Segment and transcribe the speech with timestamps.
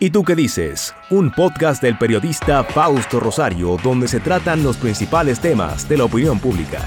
[0.00, 0.94] ¿Y tú qué dices?
[1.10, 6.38] Un podcast del periodista Fausto Rosario donde se tratan los principales temas de la opinión
[6.38, 6.78] pública.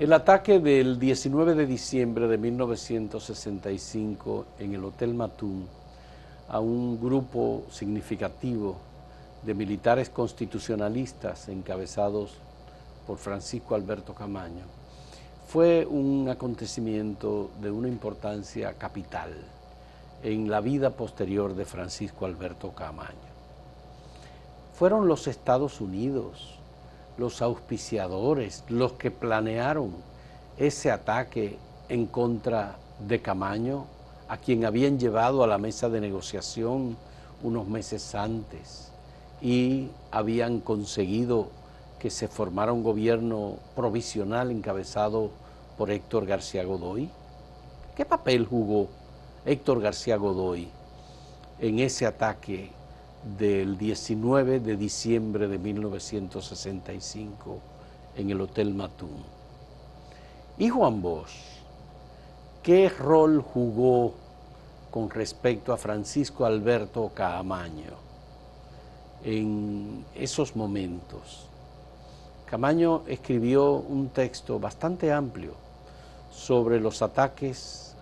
[0.00, 5.68] El ataque del 19 de diciembre de 1965 en el Hotel Matún
[6.48, 8.76] a un grupo significativo
[9.44, 12.34] de militares constitucionalistas encabezados
[13.06, 14.75] por Francisco Alberto Camaño
[15.46, 19.32] fue un acontecimiento de una importancia capital
[20.24, 23.14] en la vida posterior de Francisco Alberto Camaño.
[24.74, 26.58] Fueron los Estados Unidos,
[27.16, 29.92] los auspiciadores, los que planearon
[30.58, 31.58] ese ataque
[31.88, 33.86] en contra de Camaño,
[34.28, 36.96] a quien habían llevado a la mesa de negociación
[37.44, 38.90] unos meses antes
[39.40, 41.50] y habían conseguido
[41.98, 45.30] que se formara un gobierno provisional encabezado
[45.76, 47.10] por Héctor García Godoy?
[47.94, 48.88] ¿Qué papel jugó
[49.44, 50.68] Héctor García Godoy
[51.58, 52.70] en ese ataque
[53.38, 57.58] del 19 de diciembre de 1965
[58.16, 59.24] en el Hotel Matún?
[60.58, 61.36] ¿Y Juan Bosch?
[62.62, 64.14] ¿Qué rol jugó
[64.90, 67.94] con respecto a Francisco Alberto Caamaño
[69.22, 71.48] en esos momentos?
[72.46, 75.65] Camaño escribió un texto bastante amplio
[76.36, 77.96] sobre los ataques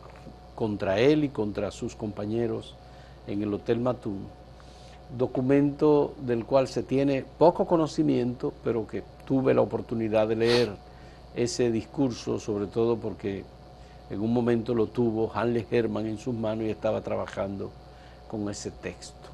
[0.56, 2.74] contra él y contra sus compañeros
[3.28, 4.26] en el Hotel Matún,
[5.16, 10.72] documento del cual se tiene poco conocimiento, pero que tuve la oportunidad de leer
[11.34, 13.44] ese discurso, sobre todo porque
[14.10, 17.70] en un momento lo tuvo Hanley Herman en sus manos y estaba trabajando
[18.28, 19.28] con ese texto.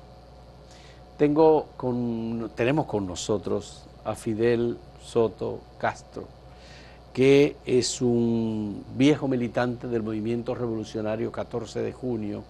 [1.16, 6.39] Tengo con, tenemos con nosotros a Fidel Soto Castro,
[7.12, 12.44] que es un viejo militante del movimiento revolucionario 14 de junio,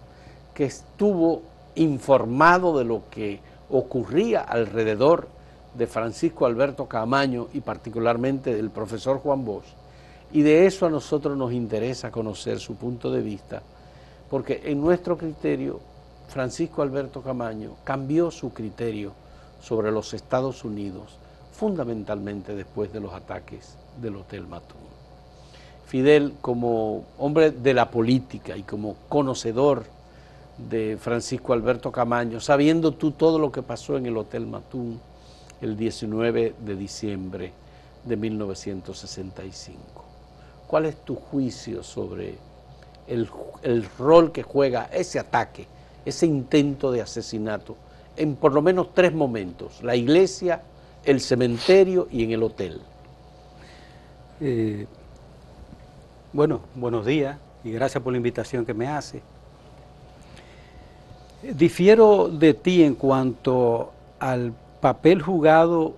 [0.54, 1.42] que estuvo
[1.76, 5.28] informado de lo que ocurría alrededor
[5.74, 9.66] de Francisco Alberto Camaño y particularmente del profesor Juan Bosch,
[10.32, 13.62] y de eso a nosotros nos interesa conocer su punto de vista,
[14.28, 15.80] porque en nuestro criterio
[16.28, 19.12] Francisco Alberto Camaño cambió su criterio
[19.60, 21.18] sobre los Estados Unidos
[21.52, 24.80] fundamentalmente después de los ataques del Hotel Matún.
[25.86, 29.84] Fidel, como hombre de la política y como conocedor
[30.56, 35.00] de Francisco Alberto Camaño, sabiendo tú todo lo que pasó en el Hotel Matún
[35.60, 37.52] el 19 de diciembre
[38.04, 40.04] de 1965,
[40.66, 42.38] ¿cuál es tu juicio sobre
[43.06, 43.28] el,
[43.62, 45.66] el rol que juega ese ataque,
[46.04, 47.76] ese intento de asesinato,
[48.16, 50.62] en por lo menos tres momentos, la iglesia,
[51.04, 52.80] el cementerio y en el hotel.
[54.42, 54.86] Eh,
[56.32, 59.22] bueno, buenos días y gracias por la invitación que me hace.
[61.42, 65.94] Difiero de ti en cuanto al papel jugado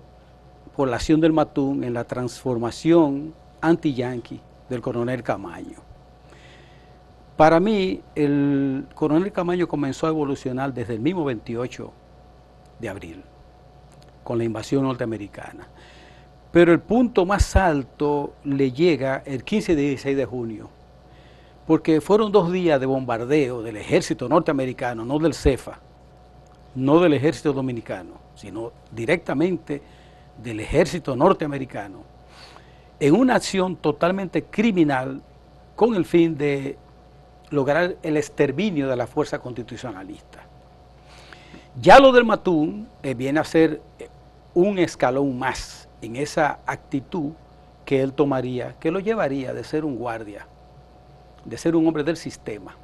[0.75, 5.77] por la acción del Matún en la transformación anti-yanqui del coronel Camaño.
[7.37, 11.93] Para mí, el coronel Camaño comenzó a evolucionar desde el mismo 28
[12.79, 13.23] de abril
[14.23, 15.67] con la invasión norteamericana.
[16.53, 20.69] Pero el punto más alto le llega el 15 y 16 de junio,
[21.65, 25.79] porque fueron dos días de bombardeo del ejército norteamericano, no del CEFA,
[26.75, 29.81] no del ejército dominicano, sino directamente
[30.43, 32.03] del ejército norteamericano,
[32.99, 35.23] en una acción totalmente criminal
[35.75, 36.77] con el fin de
[37.49, 40.45] lograr el exterminio de la fuerza constitucionalista.
[41.81, 43.81] Ya lo del Matún eh, viene a ser
[44.53, 47.31] un escalón más en esa actitud
[47.85, 50.47] que él tomaría, que lo llevaría de ser un guardia,
[51.45, 52.75] de ser un hombre del sistema,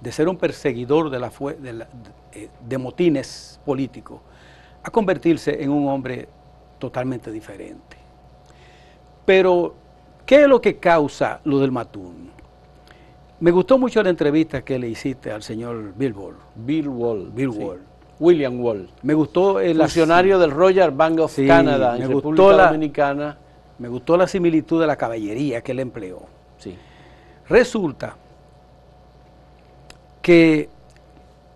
[0.00, 1.86] de ser un perseguidor de, la, de,
[2.32, 4.20] eh, de motines políticos,
[4.82, 6.28] a convertirse en un hombre
[6.78, 7.96] totalmente diferente.
[9.24, 9.74] Pero,
[10.24, 12.30] ¿qué es lo que causa lo del Matún?
[13.40, 16.36] Me gustó mucho la entrevista que le hiciste al señor Bill Wall.
[16.56, 17.30] Bill Wall.
[17.32, 17.87] Bill Wall.
[18.20, 18.88] William Wall.
[19.02, 23.38] Me gustó el funcionario del Royal Bank of Canada en República Dominicana.
[23.78, 26.22] Me gustó la similitud de la caballería que él empleó.
[26.58, 26.76] Sí.
[27.48, 28.16] Resulta
[30.20, 30.68] que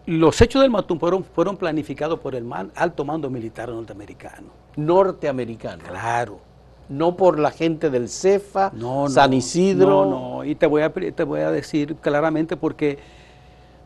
[0.07, 4.49] los hechos del Matún fueron, fueron planificados por el alto mando militar norteamericano.
[4.77, 5.83] Norteamericano.
[5.83, 6.53] Claro
[6.93, 8.73] no por la gente del CEFA,
[9.09, 10.05] San Isidro.
[10.05, 12.99] No, no, y te voy, a, te voy a decir claramente porque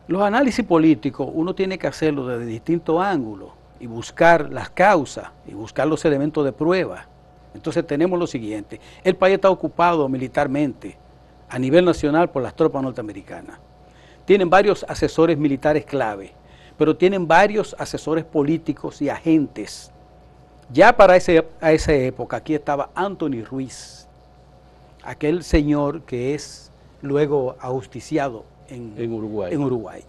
[0.07, 3.49] los análisis políticos uno tiene que hacerlo desde distintos ángulos
[3.79, 7.05] y buscar las causas y buscar los elementos de prueba.
[7.53, 10.97] Entonces tenemos lo siguiente, el país está ocupado militarmente
[11.49, 13.59] a nivel nacional por las tropas norteamericanas.
[14.25, 16.33] Tienen varios asesores militares clave,
[16.77, 19.91] pero tienen varios asesores políticos y agentes.
[20.71, 24.07] Ya para a esa época aquí estaba Anthony Ruiz,
[25.03, 26.71] aquel señor que es
[27.01, 29.53] luego ajusticiado en, En Uruguay.
[29.53, 30.03] en Uruguay.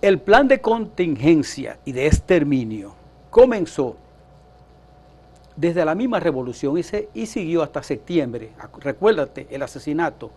[0.00, 2.94] El plan de contingencia y de exterminio
[3.30, 3.96] comenzó
[5.56, 8.52] desde la misma revolución y, se- y siguió hasta septiembre.
[8.80, 10.30] Recuérdate el asesinato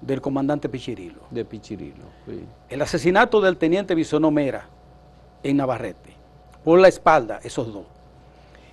[0.00, 2.04] del comandante Pichirilo, De Pichirilo.
[2.26, 2.44] sí.
[2.70, 4.66] el asesinato del teniente Bisono Mera
[5.42, 6.12] en Navarrete,
[6.64, 7.84] por la espalda, esos dos,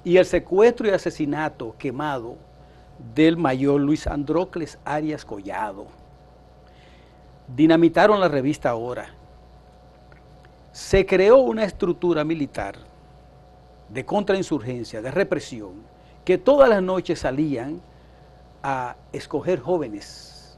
[0.03, 2.35] y el secuestro y asesinato quemado
[3.15, 5.87] del mayor Luis Andrócles Arias Collado.
[7.47, 9.07] Dinamitaron la revista Ahora.
[10.71, 12.75] Se creó una estructura militar
[13.89, 15.73] de contrainsurgencia, de represión,
[16.25, 17.81] que todas las noches salían
[18.63, 20.57] a escoger jóvenes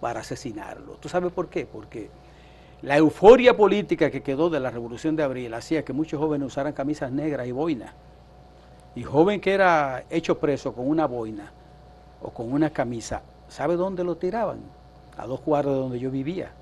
[0.00, 1.00] para asesinarlos.
[1.00, 1.64] ¿Tú sabes por qué?
[1.64, 2.10] Porque
[2.82, 6.72] la euforia política que quedó de la Revolución de Abril hacía que muchos jóvenes usaran
[6.72, 7.94] camisas negras y boinas.
[8.94, 11.50] Y joven que era hecho preso con una boina
[12.20, 14.60] o con una camisa, ¿sabe dónde lo tiraban?
[15.16, 16.52] A dos cuadras de donde yo vivía.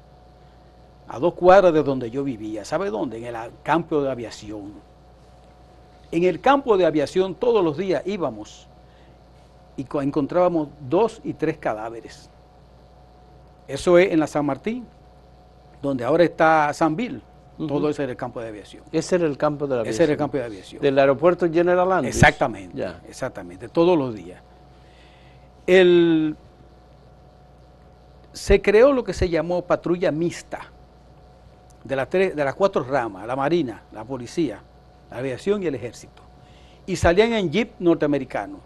[1.08, 2.64] A dos cuadras de donde yo vivía.
[2.64, 3.18] ¿Sabe dónde?
[3.18, 4.72] En el campo de aviación.
[6.12, 8.66] En el campo de aviación todos los días íbamos
[9.76, 12.28] y co- encontrábamos dos y tres cadáveres.
[13.68, 14.84] Eso es en la San Martín,
[15.80, 17.22] donde ahora está San Bill.
[17.68, 18.82] Todo eso era el campo de aviación.
[18.90, 20.18] Ese era el campo de la Ese era el aviación.
[20.18, 20.82] campo de aviación.
[20.82, 22.16] Del aeropuerto General Andrews.
[22.16, 23.00] Exactamente, Ya.
[23.06, 24.42] exactamente, todos los días.
[25.66, 26.36] El,
[28.32, 30.60] se creó lo que se llamó patrulla mixta
[31.84, 34.62] de las, tres, de las cuatro ramas, la marina, la policía,
[35.10, 36.22] la aviación y el ejército.
[36.86, 38.58] Y salían en jeep norteamericano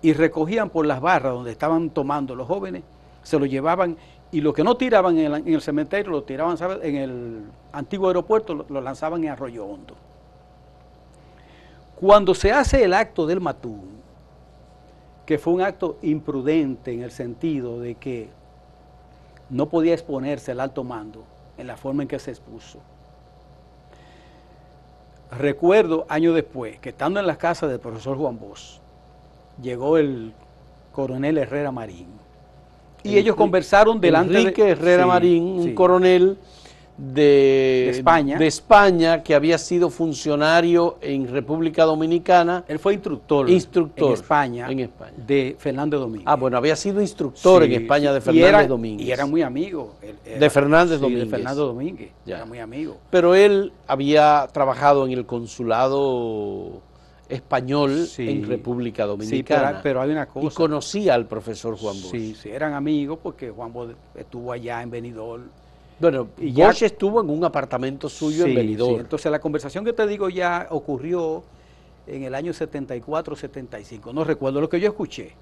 [0.00, 2.82] y recogían por las barras donde estaban tomando los jóvenes,
[3.22, 3.96] se lo llevaban
[4.32, 7.42] y lo que no tiraban en el, en el cementerio lo tiraban en el
[7.72, 9.94] antiguo aeropuerto, lo, lanzaban en Arroyo Hondo.
[11.96, 14.02] Cuando se hace el acto del Matún,
[15.24, 18.28] que fue un acto imprudente en el sentido de que
[19.52, 21.24] no podía exponerse el alto mando
[21.58, 22.80] en la forma en que se expuso.
[25.30, 28.80] Recuerdo años después que estando en la casa del profesor Juan Bosch,
[29.62, 30.32] llegó el
[30.90, 32.08] coronel Herrera Marín.
[33.02, 35.74] Y ellos conversaron delante Enrique de Herrera Sí, Marín, un sí.
[35.74, 36.38] coronel
[36.96, 38.38] de, De España.
[38.38, 42.64] de España que había sido funcionario en República Dominicana.
[42.68, 45.12] Él fue instructor, Instructor en España, en España.
[45.16, 46.26] de Fernández Domínguez.
[46.28, 48.20] Ah, bueno, había sido instructor Sí, en España de.
[48.20, 49.06] Fernández y era, Domínguez.
[49.06, 49.94] Y era muy amigo.
[50.02, 51.24] él era- De Fernández sí, Domínguez.
[51.24, 52.10] De Fernando Domínguez.
[52.26, 52.36] Ya.
[52.36, 52.96] Era muy amigo.
[53.10, 56.82] Pero él había trabajado en el consulado
[57.28, 58.28] español Sí.
[58.28, 59.68] en República Sí, Dominicana.
[59.68, 60.46] pero, pero hay una cosa.
[60.46, 62.10] y conocía al profesor Juan Bosch.
[62.10, 65.44] Sí, sí, eran amigos porque Juan Bosch estuvo allá en Benidorm.
[66.02, 68.94] Bueno, Y ya- Bosch estuvo en un apartamento suyo en Benidorm.
[68.96, 69.00] sí.
[69.00, 71.44] Entonces la conversación que te digo ya ocurrió
[72.06, 74.12] en el año 74, 75.
[74.12, 75.32] No recuerdo lo que yo escuché.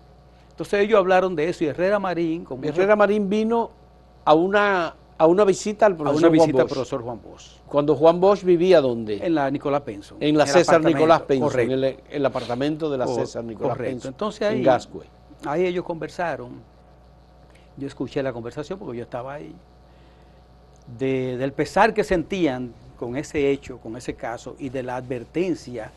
[0.50, 3.70] Entonces ellos hablaron de eso y Herrera Marín, con mucho- Herrera Marín vino
[4.24, 6.72] a una, a una visita al a profesor una Juan visita al Bosch.
[6.74, 7.46] profesor Juan Bosch.
[7.66, 9.24] Cuando Juan Bosch vivía ¿dónde?
[9.24, 10.18] En la Nicolás Penson.
[10.20, 13.92] En la César Nicolás Penson, en el, el apartamento de la César Nicolás correcto.
[13.92, 15.06] Penson, Entonces ahí- en Gascue.
[15.46, 16.60] Ahí ellos conversaron.
[17.78, 19.54] Yo escuché la conversación porque yo estaba ahí.
[20.98, 25.90] De- del pesar que sentían con ese hecho, con ese caso, y de la advertencia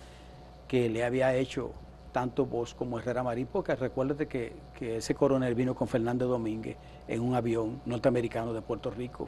[0.68, 1.72] que le había hecho
[2.12, 6.78] tanto vos como Herrera Marín, porque recuérdate que, que ese coronel vino con Fernández Domínguez
[7.08, 9.28] en un avión norteamericano de Puerto Rico.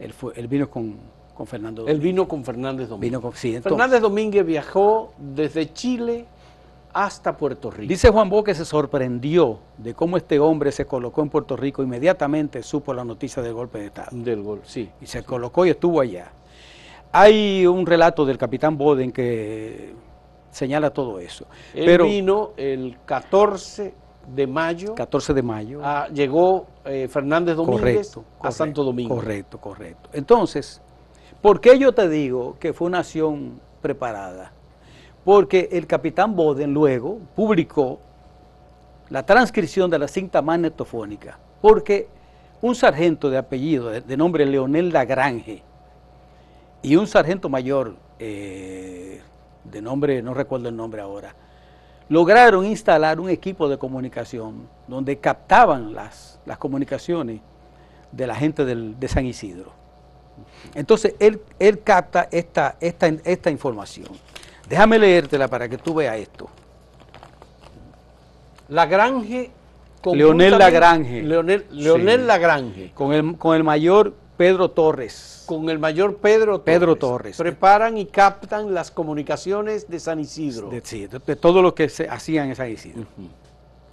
[0.00, 0.96] Él, fue, él vino con,
[1.34, 2.02] con Fernando Él Domínguez.
[2.04, 3.10] vino con Fernández Domínguez.
[3.10, 6.26] Vino con- sí, entonces- Fernández Domínguez viajó desde Chile
[6.92, 7.88] hasta Puerto Rico.
[7.88, 11.82] Dice Juan Bo que se sorprendió de cómo este hombre se colocó en Puerto Rico,
[11.82, 14.08] inmediatamente supo la noticia del golpe de Estado.
[14.12, 14.90] del gol, sí.
[15.00, 16.32] Y se colocó y estuvo allá.
[17.12, 19.94] Hay un relato del capitán Boden que
[20.50, 21.46] señala todo eso.
[21.74, 23.94] Él Pero vino el 14
[24.34, 25.80] de mayo, 14 de mayo.
[25.82, 29.14] a- llegó eh, Fernández Domínguez correcto, a correcto, Santo Domingo.
[29.14, 30.10] Correcto, correcto.
[30.12, 30.82] Entonces,
[31.40, 34.52] ¿por qué yo te digo que fue una acción preparada?
[35.28, 38.00] Porque el capitán Boden luego publicó
[39.10, 42.08] la transcripción de la cinta magnetofónica, porque
[42.62, 45.62] un sargento de apellido, de, nombre Leonel Lagrange,
[46.80, 49.20] y un sargento mayor, eh,
[49.64, 51.34] de nombre, no recuerdo el nombre ahora,
[52.08, 57.42] lograron instalar un equipo de comunicación donde captaban las, las comunicaciones
[58.12, 59.72] de la gente de San Isidro.
[60.74, 64.08] Entonces, él, él capta esta, esta, esta información.
[64.68, 66.48] Déjame leértela para que tú veas esto.
[68.68, 69.50] Lagrange
[70.12, 71.22] Leonel Lagrange.
[71.22, 72.26] Leonel, Leonel Sí.
[72.26, 72.90] Lagrange.
[72.94, 75.42] con el, con el mayor Pedro Torres.
[75.46, 76.64] Con el mayor Pedro Torres.
[76.78, 77.36] Pedro Torres.
[77.36, 80.68] Preparan y captan las comunicaciones de San Isidro.
[80.68, 83.04] De, sí, de- de todo lo que se hacían en San Isidro.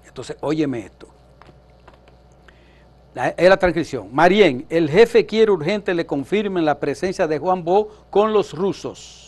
[0.06, 1.08] Entonces, óyeme esto.
[3.16, 4.10] La- es la transcripción.
[4.14, 9.22] Marien, el jefe quiere urgente le confirmen la presencia de Juan Bo con los rusos.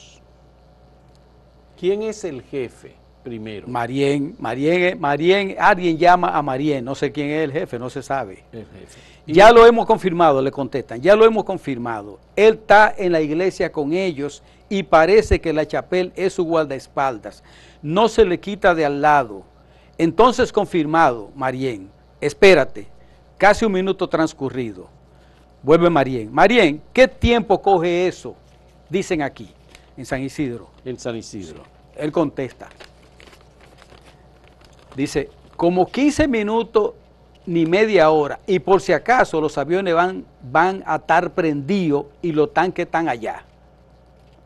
[1.78, 3.68] ¿Quién es el jefe primero?
[3.68, 8.02] Marien, Marien, Marien, alguien llama a Marien, no sé quién es el jefe, no se
[8.02, 8.44] sabe.
[8.52, 9.00] El jefe.
[9.28, 12.20] Ya lo hemos confirmado, le contestan, ya lo hemos confirmado.
[12.36, 17.44] Él está en la iglesia con ellos y parece que la chapel es su guardaespaldas.
[17.84, 19.44] No se le quita de al lado.
[20.00, 22.88] Entonces confirmado, Marien, espérate,
[23.38, 24.90] casi un minuto transcurrido.
[25.62, 26.34] Vuelve Marien.
[26.34, 28.36] Marien, ¿qué tiempo coge eso?
[28.90, 29.54] Dicen aquí,
[29.98, 30.70] en San Isidro.
[30.86, 31.64] En San Isidro.
[31.96, 32.70] Él contesta.
[34.96, 36.94] Dice, como 15 minutos
[37.46, 38.40] ni media hora.
[38.46, 43.10] Y por si acaso los aviones van, van a estar prendidos y los tanques están
[43.10, 43.44] allá.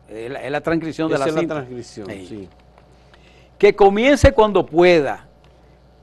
[0.09, 2.25] Es la, es la transcripción de Esa la es la transcripción, Sí.
[2.27, 2.49] sí.
[3.57, 5.27] Que comience cuando pueda.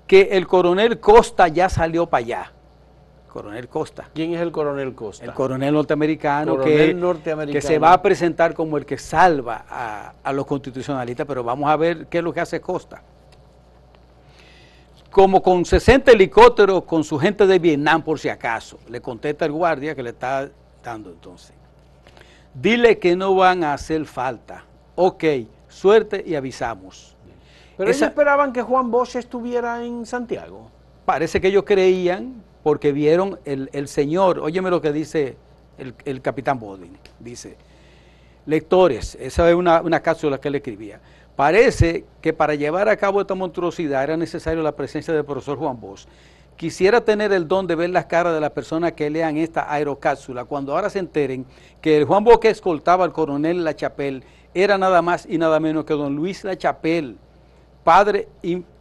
[0.07, 2.53] Que el coronel Costa ya salió para allá.
[3.29, 4.09] Coronel Costa.
[4.15, 5.25] ¿Quién es el coronel Costa?
[5.25, 7.61] El coronel norteamericano, Coronel que, norteamericano.
[7.61, 11.69] que se va a presentar como el que salva a, a los constitucionalistas, pero vamos
[11.71, 13.03] a ver qué es lo que hace Costa.
[15.11, 19.53] Como con 60 helicópteros con su gente de Vietnam, por si acaso, le contesta el
[19.53, 20.49] guardia que le está
[20.83, 21.53] dando entonces.
[22.55, 24.65] Dile que no van a hacer falta.
[24.97, 25.25] Ok,
[25.69, 27.17] suerte y avisamos.
[27.77, 30.71] Pero Esa- ellos esperaban que Juan Bosch estuviera en Santiago.
[31.05, 35.37] Parece que ellos creían porque vieron el, el señor, óyeme lo que dice
[35.79, 37.57] el, el capitán Bodin, dice,
[38.47, 41.01] lectores, esa es una, una cápsula que él escribía,
[41.37, 45.81] parece que para llevar a cabo esta monstruosidad era necesario la presencia del profesor Juan
[45.81, 46.07] Bosch.
[46.57, 50.45] Quisiera tener el don de ver las caras de las personas que lean esta aerocápsula
[50.45, 51.47] cuando ahora se enteren
[51.81, 55.61] que el Juan Bosch que escoltaba al coronel La Chapelle era nada más y nada
[55.61, 57.15] menos que don Luis La Chapelle,
[57.85, 58.27] padre,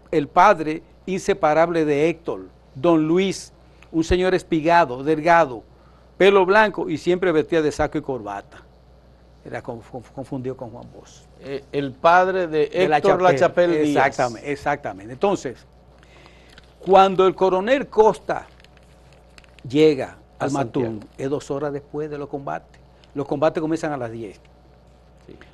[0.10, 3.54] el padre inseparable de Héctor, don Luis,
[3.92, 5.64] un señor espigado, delgado,
[6.18, 8.64] pelo blanco y siempre vestía de saco y corbata.
[9.46, 11.22] Era conf- conf- confundido con Juan Bosch.
[11.40, 14.08] Eh, el padre de Héctor La Chapelle Díaz.
[14.08, 15.14] Exactamente, exactamente.
[15.14, 15.66] Entonces,
[16.86, 18.46] cuando el coronel Costa
[19.68, 22.80] llega al Matún, es dos horas después de los combates.
[23.14, 24.40] Los combates comienzan a las 10.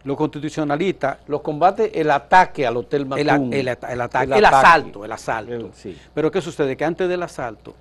[0.04, 3.54] Los constitucionalistas Los combates, el ataque al Hotel el, Matún.
[3.54, 4.56] el el ataque, El el, ataque.
[4.68, 5.70] asalto, el asalto.
[5.74, 5.98] Sí.
[6.14, 6.78] Pero ¿qué sucede?
[6.78, 7.74] Que antes del asalto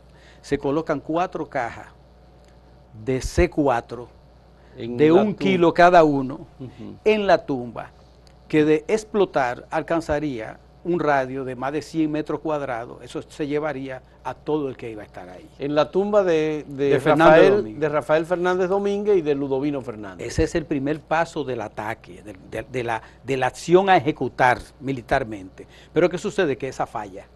[0.43, 1.87] se colocan cuatro cajas
[3.05, 4.07] de C4
[4.77, 6.47] En de un kilo cada uno
[7.05, 7.91] en la tumba,
[8.49, 12.99] que de explotar alcanzaría un radio de más de 100 metros cuadrados.
[13.03, 15.49] Eso se llevaría a todo el que iba a estar ahí.
[15.59, 20.27] En la tumba de, de De Rafael, de Rafael Fernández Domínguez y de Ludovino Fernández.
[20.27, 25.67] Ese es el primer paso del ataque, de la, de la acción a ejecutar militarmente.
[25.93, 26.57] Pero ¿qué sucede?
[26.57, 27.27] Que esa falla.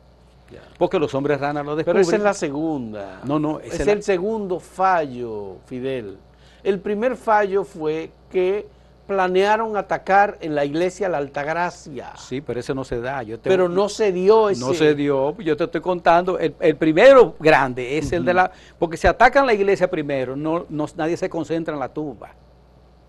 [0.50, 0.60] Ya.
[0.78, 2.02] Porque los hombres ranas lo Pero descubren.
[2.02, 3.20] esa es la segunda.
[3.24, 6.18] No, no, esa es es la- el segundo fallo, Fidel.
[6.62, 8.66] El primer fallo fue que
[9.06, 12.12] planearon atacar en la iglesia La Altagracia.
[12.16, 13.22] Sí, pero ese no se da.
[13.22, 14.60] Yo te- pero no se dio ese.
[14.60, 16.38] No se dio, yo te estoy contando.
[16.38, 18.50] El, el primero grande es el de la.
[18.78, 22.30] Porque si atacan la iglesia primero, no, no- nadie se concentra en la tumba.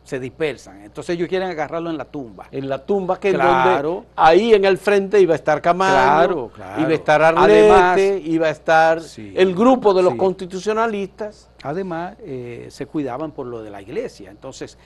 [0.08, 0.84] Se dispersan.
[0.84, 2.48] Entonces ellos quieren agarrarlo en la tumba.
[2.50, 3.90] En la tumba que Claro.
[3.92, 6.82] donde ahí en el frente iba a estar Camaño, Claro, claro.
[6.82, 10.18] iba a estar Arlete, Además- iba a estar Sí, el grupo de los sí.
[10.18, 11.50] constitucionalistas.
[11.62, 14.32] Además, eh, se cuidaban por lo de la iglesia.
[14.32, 14.78] Entonces,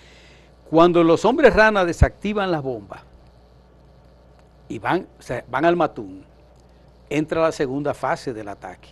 [0.71, 3.01] cuando los hombres ranas desactivan las bombas
[4.69, 6.25] y van, o sea, van al matún,
[7.11, 8.89] entra la segunda fase del ataque,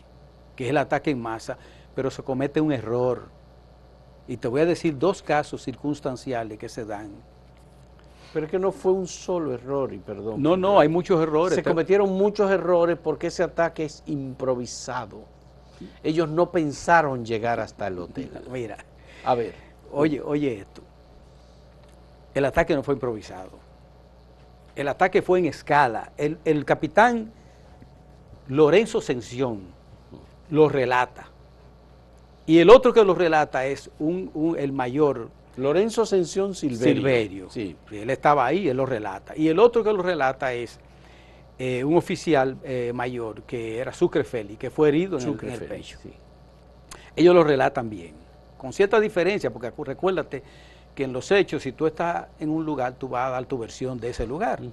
[0.56, 1.58] que es el ataque en masa,
[1.96, 3.39] pero se comete un error.
[4.30, 7.10] Y te voy a decir dos casos circunstanciales que se dan.
[8.32, 10.40] Pero es que no fue un solo error, y perdón.
[10.40, 11.56] No, no, hay muchos errores.
[11.56, 15.24] Se cometieron muchos errores porque ese ataque es improvisado.
[16.04, 18.30] Ellos no pensaron llegar hasta el hotel.
[18.52, 18.78] Mira,
[19.26, 19.56] A ver,
[19.92, 20.84] Oye, oye esto.
[22.36, 23.58] El ataque no fue improvisado.
[24.76, 26.12] El ataque fue en escala.
[26.18, 27.32] El, el capitán
[28.48, 29.62] Lorenzo Sención
[30.52, 31.30] lo relata.
[32.50, 36.96] Y el otro que lo relata es un, un- el mayor Lorenzo Ascensión Silverio.
[36.96, 37.50] Silverio.
[37.52, 37.76] Sí.
[37.92, 39.34] Él estaba ahí, él lo relata.
[39.38, 40.80] Y el otro que lo relata es
[41.60, 45.60] eh, un oficial eh, mayor que era Sucre Félix, que fue herido en el- en
[45.68, 46.00] pecho.
[46.02, 46.12] sí.
[47.16, 48.14] Ellos lo relatan bien,
[48.58, 50.42] con cierta diferencia, porque recuérdate
[50.96, 53.60] que en los hechos, si tú estás en un lugar, tú vas a dar tu
[53.60, 54.60] versión de ese lugar.
[54.60, 54.72] Pero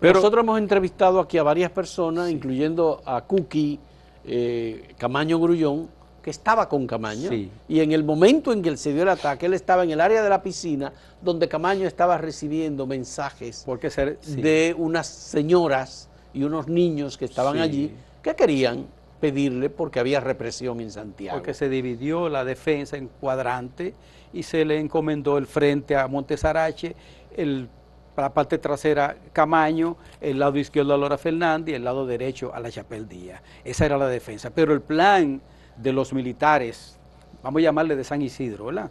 [0.00, 3.78] Pero- nosotros hemos entrevistado aquí a varias personas, incluyendo a Cookie,
[4.24, 5.88] eh, Camaño Grullón,
[6.22, 7.50] que estaba con Camaño, Sí.
[7.68, 10.00] y en el momento en que él se dio el ataque, él estaba en el
[10.00, 14.40] área de la piscina, donde Camaño estaba recibiendo mensajes Porque ser, sí.
[14.40, 17.60] de unas señoras y unos niños que estaban Sí.
[17.60, 18.86] allí, que querían
[19.20, 21.36] pedirle porque había represión en Santiago.
[21.38, 23.94] porque se dividió la defensa en cuadrante
[24.32, 26.94] y se le encomendó el frente a Montesarache,
[27.36, 27.68] el,
[28.16, 32.60] la parte trasera Camaño, el lado izquierdo a Lora Fernández y el lado derecho a
[32.60, 33.42] la Chapel Díaz.
[33.64, 34.50] Esa era la defensa.
[34.50, 35.40] Pero el plan
[35.82, 36.98] de los militares,
[37.42, 38.90] vamos a llamarle de San Isidro, ¿verdad?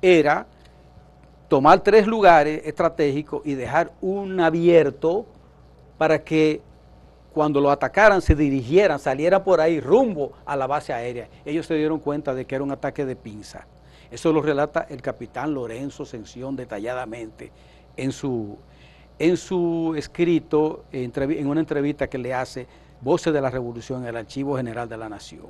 [0.00, 0.46] Era
[1.48, 5.26] tomar tres lugares estratégicos y dejar un abierto
[5.96, 6.60] para que
[7.32, 11.28] cuando lo atacaran se dirigieran, salieran por ahí rumbo a la base aérea.
[11.44, 13.66] Ellos se dieron cuenta de que era un ataque de pinza.
[14.10, 17.52] Eso lo relata el capitán Lorenzo Sención detalladamente
[17.96, 18.56] en su,
[19.18, 22.66] en su escrito, en una entrevista que le hace
[23.00, 25.46] Voces de la Revolución en el Archivo General de la Nación.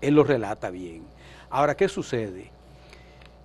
[0.00, 1.02] Él lo relata bien.
[1.50, 2.50] Ahora, ¿qué sucede?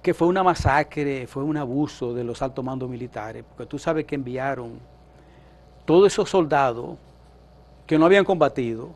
[0.02, 4.06] Que fue una masacre, fue un abuso de los altos mandos militares, porque tú sabes
[4.06, 4.80] que enviaron
[5.86, 6.98] todos esos soldados
[7.88, 8.90] que no habían combatido,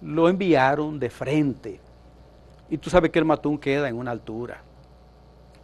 [0.00, 1.80] lo enviaron de frente.
[2.70, 4.62] Y tú sabes que el Matún queda en una altura.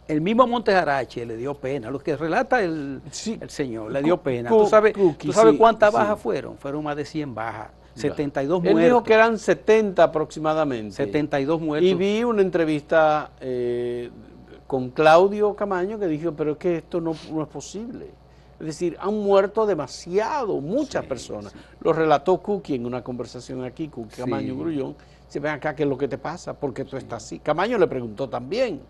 [0.07, 3.37] El mismo Montes Arache le dio pena, lo que relata el, Sí.
[3.39, 4.49] el señor, le dio pena.
[4.49, 5.97] ¿Tú sabes, tú sabes cuántas sí.
[5.97, 6.57] bajas fueron?
[6.57, 8.01] Fueron más de 100 bajas, Ya.
[8.03, 8.83] 72 Él muertos.
[8.83, 10.95] dijo que eran 70 aproximadamente.
[10.95, 11.89] 72 muertos.
[11.89, 14.09] Y vi una entrevista eh,
[14.67, 18.07] con Claudio Camaño que dijo, pero es que esto no, no es posible.
[18.59, 21.53] Es decir, han muerto demasiado, muchas personas.
[21.79, 24.21] Lo relató Cookie en una conversación aquí, Cookie Sí.
[24.21, 24.95] Camaño Grullón.
[25.25, 26.53] Dice, ven acá, ¿qué es lo que te pasa?
[26.53, 27.39] Porque tú estás así.
[27.39, 28.81] Camaño le preguntó también,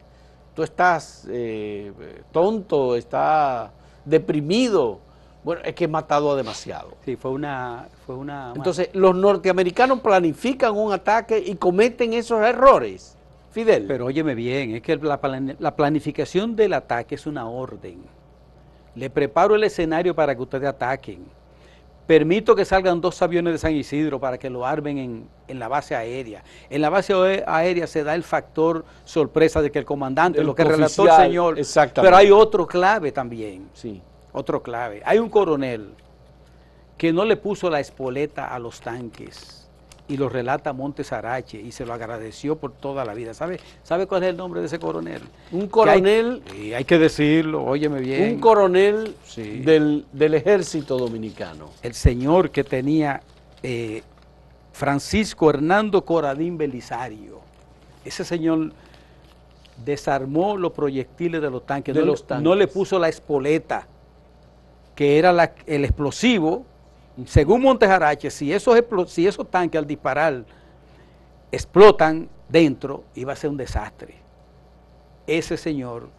[0.56, 1.92] tú estás eh,
[2.32, 3.70] tonto, estás
[4.06, 5.00] deprimido.
[5.44, 6.92] Bueno, es que he matado a demasiado.
[7.06, 7.88] Sí, fue una...
[8.06, 13.16] Fue una Entonces, los norteamericanos planifican un ataque y cometen esos errores.
[13.52, 13.86] Fidel.
[13.88, 18.00] Pero óyeme bien, es que la, plan- la planificación del ataque es una orden.
[18.96, 21.24] Le preparo el escenario para que ustedes ataquen.
[22.06, 25.68] Permito que salgan dos aviones de San Isidro para que lo armen en, en la
[25.68, 26.44] base aérea.
[26.70, 30.48] En la base aé- aérea se da el factor sorpresa de que el comandante, El
[30.48, 31.60] lo que relató el oficial, señor.
[31.60, 32.08] exactamente.
[32.08, 33.70] Pero hay otro clave también.
[33.74, 34.02] sí.
[34.32, 35.02] Otro clave.
[35.06, 35.90] Hay un coronel
[36.98, 39.68] que no le puso la espoleta a los tanques
[40.08, 43.34] y lo relata Montes Arache y se lo agradeció por toda la vida.
[43.34, 45.22] ¿Sabe, ¿Sabe cuál es el nombre de ese coronel?
[45.52, 48.34] Un Que coronel, Hay, sí, hay que decirlo, óyeme bien.
[48.34, 49.60] un coronel Sí.
[49.60, 51.70] del, del ejército dominicano.
[51.84, 53.22] el señor que tenía
[53.64, 54.02] eh,
[54.74, 57.40] Francisco Hernando Coradín Belisario.
[58.06, 58.72] Ese señor
[59.86, 61.94] desarmó los proyectiles de los tanques.
[61.94, 62.44] De no, los le- tanques.
[62.44, 63.88] no le puso la espoleta,
[65.00, 66.66] que era la- el explosivo.
[67.26, 70.44] Según Montejarache, si esos, explo- si esos tanques al disparar
[71.54, 74.16] explotan dentro, iba a ser un desastre.
[75.26, 76.10] Ese señor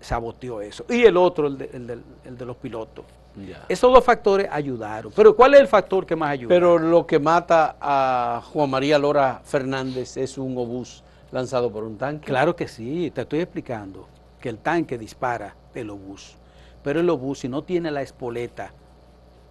[0.00, 0.86] saboteó eso.
[0.88, 3.04] Y el otro, el de, el del- el de los pilotos.
[3.46, 3.66] Ya.
[3.68, 5.12] Esos dos factores ayudaron.
[5.14, 6.48] Pero ¿cuál es el factor que más ayuda?
[6.48, 11.98] Pero lo que mata a Juan María Lora Fernández es un obús lanzado por un
[11.98, 12.24] tanque.
[12.24, 14.08] Claro que sí, te estoy explicando
[14.40, 16.38] que el tanque dispara el obús.
[16.84, 18.72] Pero el obús, si no tiene la espoleta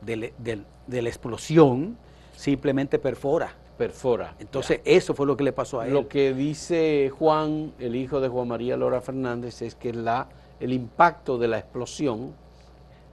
[0.05, 1.97] de la explosión,
[2.35, 3.53] simplemente perfora.
[3.77, 4.35] Perfora.
[4.39, 5.93] Entonces, eso fue lo que le pasó a él.
[5.93, 10.73] Lo que dice Juan, el hijo de Juan María Lora Fernández, es que la, el
[10.73, 12.33] impacto de la explosión,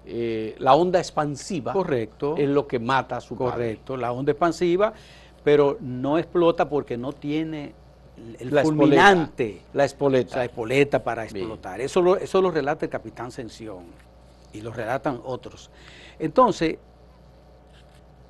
[0.04, 2.34] eh, la onda expansiva, Correcto.
[2.36, 3.50] es lo que mata a su padre.
[3.52, 4.92] Correcto, la onda expansiva,
[5.42, 7.72] pero no explota porque no tiene
[8.38, 9.44] el La fulminante.
[9.46, 9.70] espoleta.
[9.72, 10.36] La espoleta.
[10.36, 11.36] la espoleta para Bien.
[11.38, 11.80] explotar.
[11.80, 13.84] Eso lo, eso lo relata el capitán Sención
[14.52, 15.70] y lo relatan otros.
[16.18, 16.78] Entonces,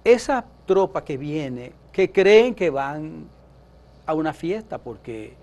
[0.05, 3.27] esa tropa que viene, que creen que van
[4.07, 5.35] a una fiesta, porque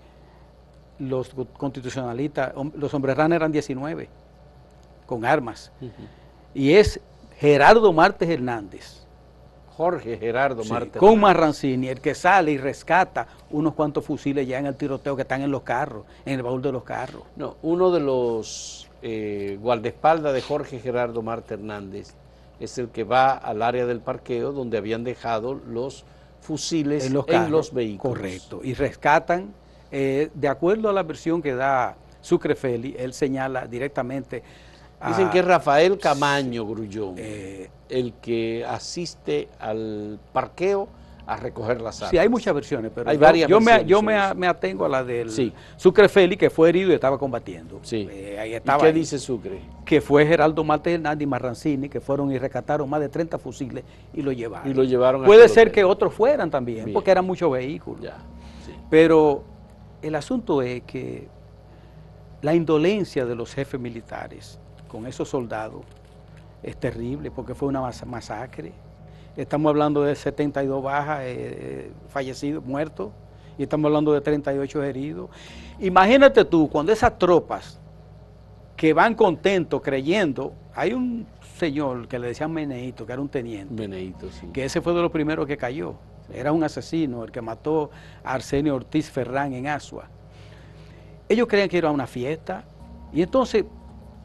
[0.98, 4.08] los constitucionalistas, los hombres rana eran 19,
[5.06, 5.70] con armas,
[6.54, 7.00] y es
[7.38, 9.06] Gerardo Martes Hernández,
[9.76, 10.98] Jorge Gerardo Sí, Marte.
[10.98, 15.22] con Marrancini, el que sale y rescata unos cuantos fusiles ya en el tiroteo que
[15.22, 17.22] están en los carros, en el baúl de los carros.
[17.36, 22.14] No, uno de los eh, guardaespaldas de Jorge Gerardo Marte Hernández
[22.60, 26.04] es el que va al área del parqueo donde habían dejado los
[26.40, 28.16] fusiles en los, en carros, los vehículos.
[28.16, 28.60] Correcto.
[28.62, 29.52] Y rescatan,
[29.90, 34.42] eh, de acuerdo a la versión que da Sucrefeli, él señala directamente
[35.00, 40.88] a, Dicen que es Rafael Camaño Grullón, eh, el que asiste al parqueo
[41.28, 42.10] a recoger las armas.
[42.10, 45.04] Sí, hay muchas versiones, pero Hay yo, varias yo me, yo me, atengo a la
[45.04, 45.52] del Sí.
[45.76, 47.80] Sucre Félix, que fue herido y estaba combatiendo.
[47.82, 48.08] Sí.
[48.10, 49.60] Eh, ahí ¿Y estaba qué dice Sucre?
[49.84, 53.84] Que fue Geraldo Marte Hernández y Marrancini, que fueron y rescataron más de 30 fusiles
[54.14, 54.70] y lo llevaron.
[54.70, 56.94] Y lo llevaron Puede el ser que otros fueran también, Bien.
[56.94, 58.00] porque eran muchos vehículos.
[58.00, 58.16] Ya,
[58.64, 58.72] sí.
[58.88, 59.44] Pero
[60.00, 61.28] el asunto es que
[62.40, 65.82] la indolencia de los jefes militares con esos soldados
[66.62, 68.72] es terrible porque fue una mas- masacre.
[69.38, 73.12] Estamos hablando de 72 bajas, eh, fallecidos, muertos,
[73.56, 75.30] y estamos hablando de 38 heridos.
[75.78, 77.78] Imagínate tú, cuando esas tropas
[78.74, 81.24] que van contentos, creyendo, hay un
[81.56, 84.48] señor que le decían Meneito, que era un teniente, Benedito, sí.
[84.52, 85.94] que ese fue de los primeros que cayó.
[86.34, 87.92] Era un asesino, el que mató
[88.24, 90.08] a Arsenio Ortiz Ferrán en Asua.
[91.28, 92.64] Ellos creían que era una fiesta.
[93.12, 93.64] Y entonces,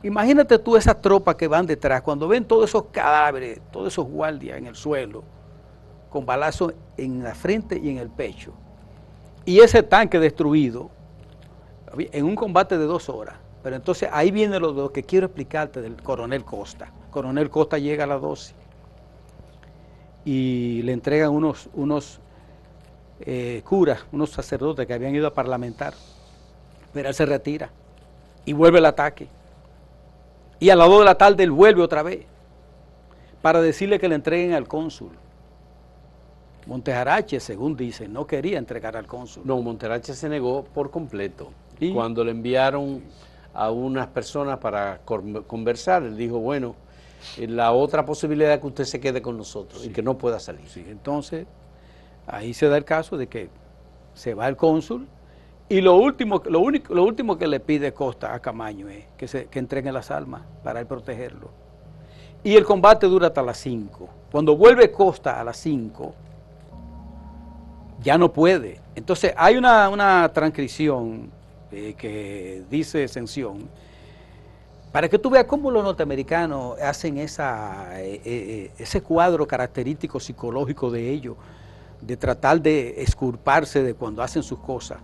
[0.03, 4.57] imagínate tú esas tropas que van detrás, cuando ven todos esos cadáveres, todos esos guardias
[4.57, 5.23] en el suelo,
[6.09, 8.53] con balazos en la frente y en el pecho.
[9.45, 10.89] Y ese tanque destruido,
[11.97, 13.35] en un combate de dos horas.
[13.61, 16.91] Pero entonces ahí viene lo, lo que quiero explicarte del coronel Costa.
[17.09, 18.53] Coronel Costa llega a las 12
[20.25, 22.19] y le entregan unos, unos
[23.21, 25.93] eh, curas, unos sacerdotes que habían ido a parlamentar.
[26.91, 27.69] Pero él se retira
[28.45, 29.27] y vuelve el ataque.
[30.63, 32.25] Y a las 2 de la tarde él vuelve otra vez
[33.41, 35.11] para decirle que le entreguen al cónsul.
[36.67, 39.43] Montejarache, según dicen, no quería entregar al cónsul.
[39.45, 41.51] No, Monterache se negó por completo.
[41.81, 41.91] ¿Y?
[41.91, 43.03] Cuando le enviaron
[43.53, 45.01] a unas personas para
[45.47, 46.75] conversar, él dijo, bueno,
[47.37, 50.39] eh, la otra posibilidad es que usted se quede con nosotros y que no pueda
[50.39, 50.69] salir.
[50.69, 51.45] Sí, entonces,
[52.25, 53.49] ahí se da el caso de que
[54.13, 55.09] se va el cónsul
[55.69, 59.27] y lo último, lo único, lo último que le pide Costa a Camaño es que,
[59.27, 61.49] se, que entreguen las armas para él protegerlo.
[62.43, 64.09] Y el combate dura hasta las 5.
[64.31, 66.13] Cuando vuelve Costa a las 5,
[68.01, 68.81] ya no puede.
[68.95, 71.31] Entonces hay una, una transcripción
[71.71, 73.69] eh, que dice Ascensión,
[74.91, 80.91] para que tú veas cómo los norteamericanos hacen esa, eh, eh, ese cuadro característico psicológico
[80.91, 81.35] de ellos,
[81.99, 84.99] de tratar de esculparse de cuando hacen sus cosas.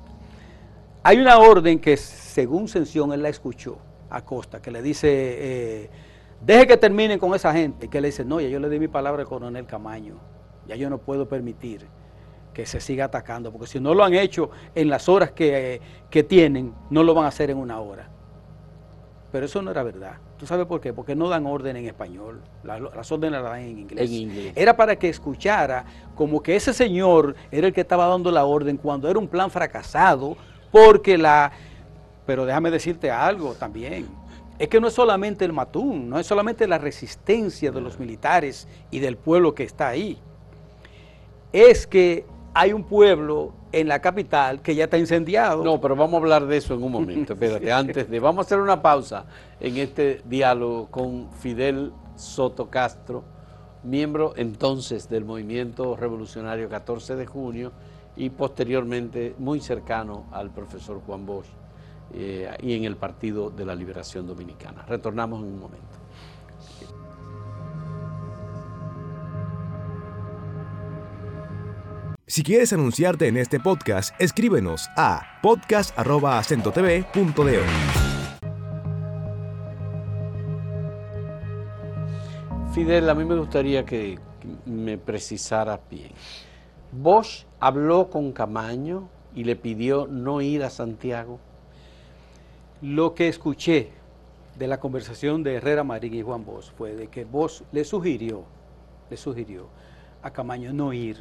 [1.04, 3.78] Hay una orden que, según Sención, él la escuchó
[4.10, 5.90] a Costa, que le dice, eh,
[6.42, 8.88] deje que terminen con esa gente, que le dice, no, ya yo le di mi
[8.88, 10.16] palabra al coronel Camaño,
[10.68, 11.86] ya yo no puedo permitir
[12.54, 15.82] que se siga atacando, porque si no lo han hecho en las horas que, eh,
[16.10, 18.10] que tienen, no lo van a hacer en una hora.
[19.32, 20.14] Pero eso no era verdad.
[20.38, 20.92] ¿Tú sabes por qué?
[20.92, 24.10] Porque no dan orden en español, la- las órdenes las dan en inglés.
[24.10, 24.54] En inglés.
[24.56, 25.86] Era para que escuchara
[26.16, 29.52] como que ese señor era el que estaba dando la orden cuando era un plan
[29.52, 30.36] fracasado,
[30.72, 31.52] porque la...
[32.26, 34.08] Pero déjame decirte algo también.
[34.60, 38.68] Es que no es solamente el matún, no es solamente la resistencia de los militares
[38.92, 40.20] y del pueblo que está ahí.
[41.54, 45.64] Es que hay un pueblo en la capital que ya está incendiado.
[45.64, 47.34] No, pero vamos a hablar de eso en un momento.
[47.34, 48.20] Espérate, antes de.
[48.20, 49.26] Vamos a hacer una pausa
[49.60, 53.24] en este diálogo con Fidel Soto Castro,
[53.84, 57.72] miembro entonces del movimiento revolucionario 14 de junio
[58.20, 61.48] y posteriormente muy cercano al profesor Juan Bosch
[62.14, 64.86] eh, y en el Partido de la Liberación Dominicana.
[64.86, 65.88] Retornamos en un momento.
[72.28, 77.64] Si quieres anunciarte en este podcast, escríbenos a podcast.acentotv.de.
[82.74, 84.20] Fidel, a mí me gustaría que
[84.66, 86.12] me precisara bien.
[86.92, 91.40] Bosch habló con Camaño y le pidió no ir a Santiago.
[92.82, 93.90] Lo que escuché
[94.58, 98.44] de la conversación de Herrera Marín y Juan Bosch fue de que Bosch le sugirió,
[99.10, 99.68] le sugirió
[100.22, 101.18] a Camaño no ir,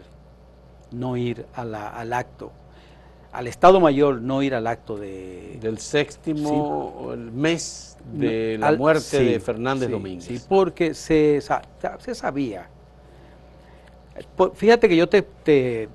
[0.90, 2.50] no ir a la- al acto,
[3.32, 5.58] al Estado Mayor no ir al acto de...
[5.60, 10.24] del séptimo el mes de la al- muerte sí, de Fernández sí, Domínguez.
[10.24, 11.40] Sí, porque se
[12.14, 12.68] sabía.
[14.36, 15.88] Por- Fíjate que yo te, te,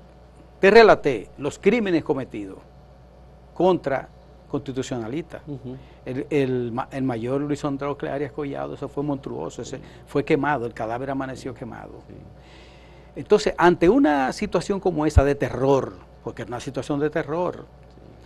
[0.60, 2.58] te relaté los crímenes cometidos
[3.54, 4.08] contra
[4.48, 5.42] constitucionalistas.
[6.04, 10.66] El, el ma- el mayor Luis Andrés Arias Collado, eso fue monstruoso, ese fue quemado,
[10.66, 11.92] el cadáver amaneció quemado.
[13.16, 17.64] Entonces, ante una situación como esa de terror, porque es una situación de terror,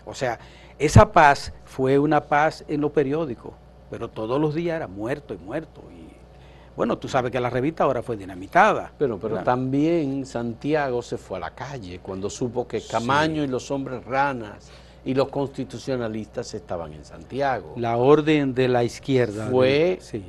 [0.06, 0.38] o sea,
[0.78, 3.52] esa paz fue una paz en los periódicos,
[3.90, 5.82] pero todos los días era muerto y muerto.
[5.92, 6.07] Y
[6.78, 8.92] bueno, tú sabes que la revista ahora fue dinamitada.
[8.96, 9.44] Pero, pero ¿verdad?
[9.44, 14.70] también Santiago se fue a la calle cuando supo que Camaño y los hombres ranas
[15.04, 17.74] y los constitucionalistas estaban en Santiago.
[17.78, 19.48] La orden de la izquierda.
[19.48, 20.24] Fue- sí.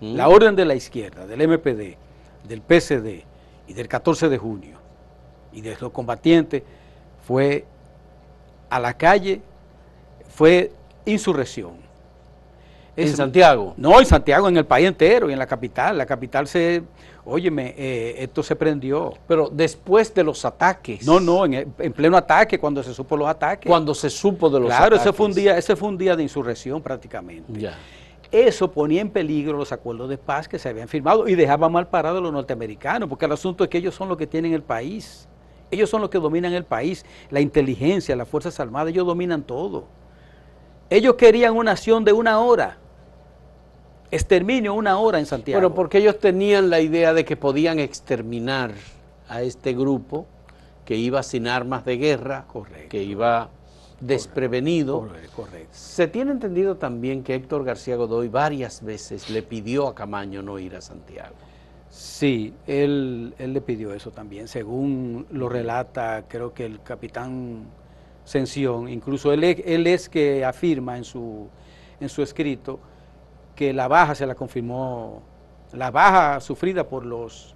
[0.00, 1.96] La orden de la izquierda, del MPD,
[2.48, 3.22] del PCD
[3.68, 4.78] y del 14 de junio,
[5.52, 6.64] y de los combatientes
[7.24, 7.64] fue
[8.70, 9.40] a la calle,
[10.28, 10.72] fue
[11.06, 11.74] insurrección.
[12.94, 13.74] ¿En Santiago?
[13.76, 15.96] No, en Santiago, en el país entero, y en la capital.
[15.96, 16.82] La capital se,
[17.24, 19.14] óyeme, eh, esto se prendió.
[19.26, 21.06] Pero después de los ataques.
[21.06, 23.68] No, no, en, pleno ataque, cuando se supo los ataques.
[23.68, 24.88] Cuando se supo de los ataques.
[24.88, 27.58] Claro, ese fue, un día, ese fue un día de insurrección prácticamente.
[27.58, 27.78] Ya.
[28.30, 31.88] Eso ponía en peligro los acuerdos de paz que se habían firmado y dejaba mal
[31.88, 34.62] parados a los norteamericanos, porque el asunto es que ellos son los que tienen el
[34.62, 35.28] país.
[35.70, 39.86] Ellos son los que dominan el país, la inteligencia, las Fuerzas Armadas, ellos dominan todo.
[40.90, 42.78] Ellos querían una acción de una hora
[44.12, 45.60] exterminio una hora en Santiago.
[45.60, 48.70] Bueno, porque ellos tenían la idea de que podían exterminar
[49.28, 50.26] a este grupo
[50.84, 52.44] que iba sin armas de guerra,
[52.88, 53.48] que iba
[54.00, 55.08] desprevenido.
[55.34, 55.48] Correcto.
[55.72, 60.58] Se tiene entendido también que Héctor García Godoy varias veces le pidió a Camaño no
[60.58, 61.34] ir a Santiago.
[61.88, 67.66] Sí, él, él le pidió eso también, según lo relata creo que el capitán
[68.24, 71.48] Sención, incluso él, él es que afirma en su,
[72.00, 72.78] en su escrito
[73.62, 75.22] que la baja se la confirmó,
[75.72, 77.54] la baja sufrida por los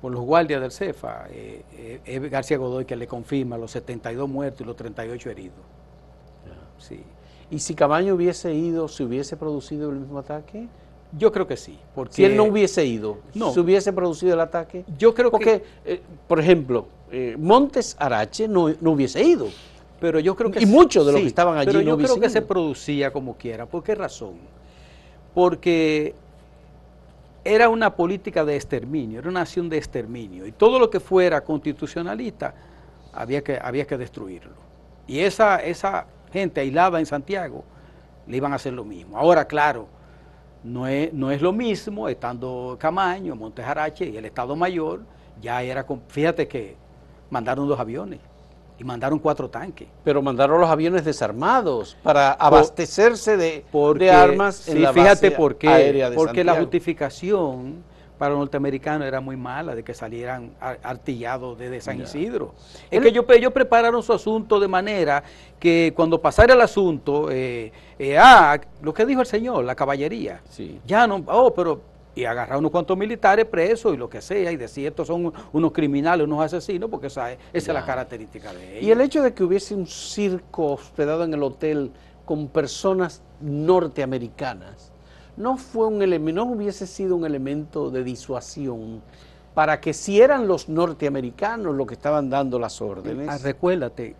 [0.00, 1.64] por los guardias del CEFA, eh,
[2.06, 5.58] eh, García Godoy que le confirma los 72 muertos y los 38 heridos.
[6.78, 7.02] Sí.
[7.50, 10.68] ¿Y si Cabaño hubiese ido, se hubiese producido el mismo ataque?
[11.18, 11.76] Yo creo que sí.
[11.96, 14.84] Porque si él no hubiese ido, ¿se hubiese producido el ataque?
[14.96, 15.94] Yo creo porque, que...
[15.94, 16.86] Eh, por ejemplo,
[17.36, 19.48] Montes Arache no, no, hubiese ido.
[19.98, 20.62] Pero yo creo que...
[20.62, 23.66] Y muchos de los que estaban allí pero yo creo que se producía como quiera.
[23.66, 24.57] ¿Por qué razón?
[25.38, 26.16] Porque
[27.44, 31.42] era una política de exterminio, era una acción de exterminio, y todo lo que fuera
[31.44, 32.54] constitucionalista
[33.12, 34.56] había que, había que destruirlo.
[35.06, 37.62] Y esa, esa gente aislada en Santiago
[38.26, 39.16] le iban a hacer lo mismo.
[39.16, 39.86] Ahora, claro,
[40.64, 45.02] no es, no es lo mismo estando Camaño, Montejarache y el Estado Mayor,
[45.40, 46.74] ya era, fíjate que
[47.30, 48.18] mandaron dos aviones
[48.78, 49.88] y mandaron cuatro tanques.
[50.04, 53.64] Pero mandaron los aviones desarmados para abastecerse de,
[53.96, 57.82] de armas en la fíjate por qué, aérea de Porque la justificación
[58.18, 62.52] para los norteamericanos era muy mala de que salieran artillados desde San Isidro.
[62.90, 65.22] Es que ellos, ellos, prepararon su asunto de manera
[65.58, 70.40] que cuando pasara el asunto, eh, eh, ah, lo que dijo el señor, la caballería,
[70.48, 70.80] sí.
[70.84, 71.80] ya no, oh, pero
[72.18, 75.72] y agarrar unos cuantos militares presos y lo que sea, y decir estos son unos
[75.72, 78.82] criminales, unos asesinos, porque esa, es la característica de ellos.
[78.82, 81.92] Y el hecho de que hubiese un circo hospedado en el hotel
[82.24, 84.90] con personas norteamericanas,
[85.36, 89.00] no fue un elemento, no hubiese sido un elemento de disuasión
[89.54, 93.28] para que si eran los norteamericanos los que estaban dando las órdenes.
[93.28, 94.16] Ah, recuérdate,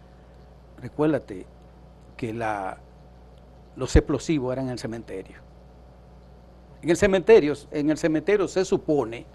[0.81, 1.47] recuérdate
[2.17, 2.79] que la,
[3.75, 5.48] los explosivos eran en el cementerio.
[6.83, 9.27] En el cementerio, en el cementerio se supone,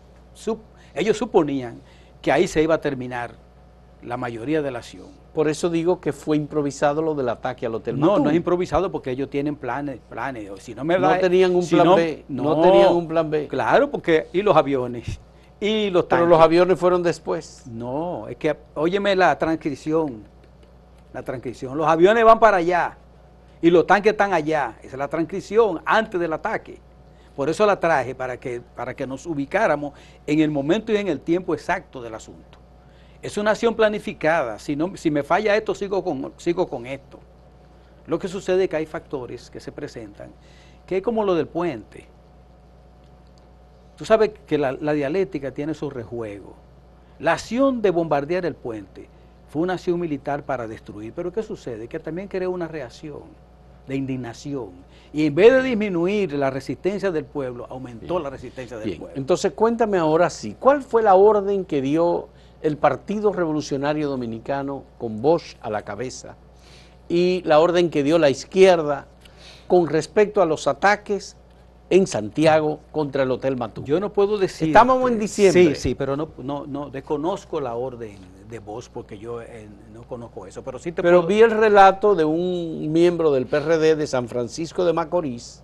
[0.95, 1.81] ellos suponían
[2.21, 3.35] que ahí se iba a terminar
[4.01, 5.07] la mayoría de la acción.
[5.33, 8.91] Por eso digo que fue improvisado lo del ataque al Hotel No, no es improvisado
[8.91, 10.49] porque ellos tienen planes, planes.
[10.59, 13.47] Si no me no tenían un plan B, no, tenían un plan B.
[13.47, 15.19] Claro, porque y los aviones
[15.59, 17.63] y los Pero los aviones fueron después.
[17.67, 20.23] No, es que óyeme la transcripción.
[21.13, 22.97] La transcripción, los aviones van para allá
[23.61, 24.75] y los tanques están allá.
[24.79, 26.79] Esa es la transcripción antes del ataque.
[27.35, 29.93] Por eso la traje, para que, para que nos ubicáramos
[30.27, 32.59] en el momento y en el tiempo exacto del asunto.
[33.21, 34.59] Es una acción planificada.
[34.59, 37.19] Si, no, si me falla esto, sigo con, sigo con esto.
[38.05, 40.31] Lo que sucede es que hay factores que se presentan,
[40.85, 42.05] que es como lo del puente.
[43.95, 46.53] Tú sabes que la, la dialéctica tiene su rejuego.
[47.19, 49.07] La acción de bombardear el puente
[49.47, 51.87] fue una acción militar para destruir, pero ¿qué sucede?
[51.87, 53.23] Que también creó una reacción
[53.87, 54.69] de indignación.
[55.13, 59.15] Y en vez de disminuir la resistencia del pueblo, aumentó la resistencia del pueblo.
[59.15, 62.29] Entonces cuéntame ahora sí, ¿cuál fue la orden que dio
[62.63, 66.35] el Partido Revolucionario Dominicano con Bosch a la cabeza
[67.09, 69.07] y la orden que dio la izquierda
[69.67, 71.35] con respecto a los ataques
[71.89, 73.83] en Santiago contra el Hotel Matú?
[73.83, 74.69] Yo no puedo decir...
[74.69, 75.75] Estamos en diciembre.
[75.75, 78.17] Sí, sí, pero no, no, no desconozco la orden
[78.53, 82.13] de voz porque yo eh, no conozco eso, pero sí te Pero vi el relato
[82.13, 85.63] de un miembro del PRD de San Francisco de Macorís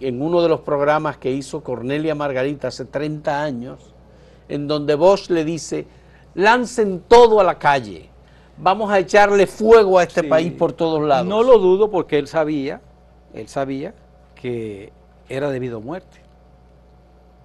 [0.00, 3.94] en uno de los programas que hizo Cornelia Margarita hace 30 años,
[4.48, 5.86] en donde Bosch le dice,
[6.34, 8.10] lancen todo a la calle,
[8.56, 11.28] vamos a echarle fuego a este país por todos lados.
[11.28, 12.80] No lo dudo porque él sabía,
[13.32, 13.94] él sabía
[14.34, 14.92] que
[15.28, 16.21] era debido a muerte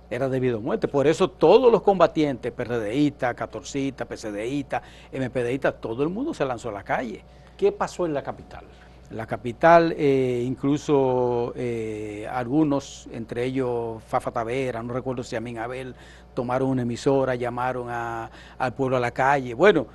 [0.10, 0.88] era debido a muerte.
[0.88, 6.74] Por eso todos los combatientes, PRDistas, catorcistas, PCDistas, MPDistas, todo el mundo se lanzó a
[6.74, 7.24] la calle.
[7.58, 8.66] ¿Qué pasó en la capital?
[9.10, 15.96] la capital, eh, incluso eh, algunos, entre ellos Fafa Tavera, no recuerdo si Amin Abel,
[16.34, 19.54] tomaron una emisora, llamaron al pueblo a la calle.
[19.54, 19.88] Bueno,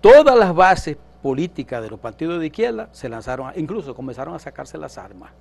[0.00, 4.76] todas las bases políticas de los partidos de izquierda se lanzaron, incluso comenzaron a sacarse
[4.78, 5.32] las armas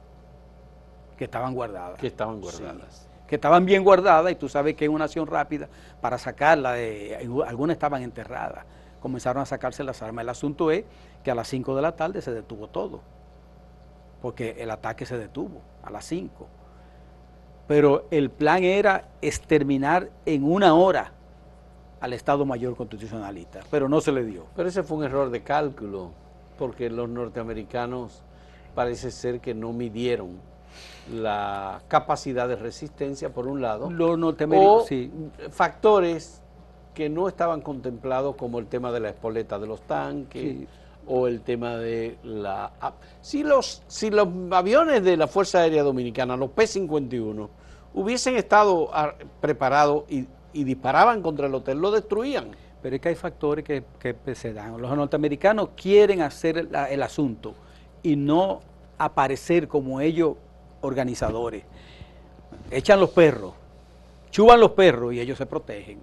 [1.17, 1.99] que estaban guardadas.
[1.99, 3.08] Que estaban guardadas.
[3.29, 5.69] Que estaban bien guardadas y tú sabes que es una acción rápida
[6.01, 7.15] para sacarla, de,
[7.45, 8.65] algunas estaban enterradas,
[8.99, 10.23] comenzaron a sacarse las armas.
[10.23, 10.83] El asunto es
[11.23, 13.01] que a las 5 de la tarde se detuvo todo,
[14.19, 16.47] porque el ataque se detuvo a las 5.
[17.67, 21.11] Pero el plan era exterminar en una hora
[22.01, 24.47] al Estado Mayor Constitucionalista, pero no se le dio.
[24.55, 26.13] Pero ese fue un error de cálculo,
[26.57, 28.23] porque los norteamericanos
[28.73, 30.39] parece ser que no midieron
[31.11, 36.41] la capacidad de resistencia, por un lado, norteamericanos, o factores
[36.93, 40.67] que no estaban contemplados como el tema de la espoleta de los tanques
[41.07, 42.71] o el tema de la...
[43.21, 47.49] Si los, si los aviones de la Fuerza Aérea Dominicana, los P-51,
[47.93, 52.51] hubiesen estado ah, preparados y y disparaban contra el hotel, lo destruían.
[52.81, 53.83] Pero es que hay factores que,
[54.35, 54.79] se dan.
[54.81, 57.53] Los norteamericanos quieren hacer el, asunto
[58.01, 58.61] y no
[58.97, 60.35] aparecer como ellos
[60.81, 61.63] organizadores.
[62.71, 63.53] Echan los perros,
[64.31, 65.99] chuban los perros y ellos se protegen.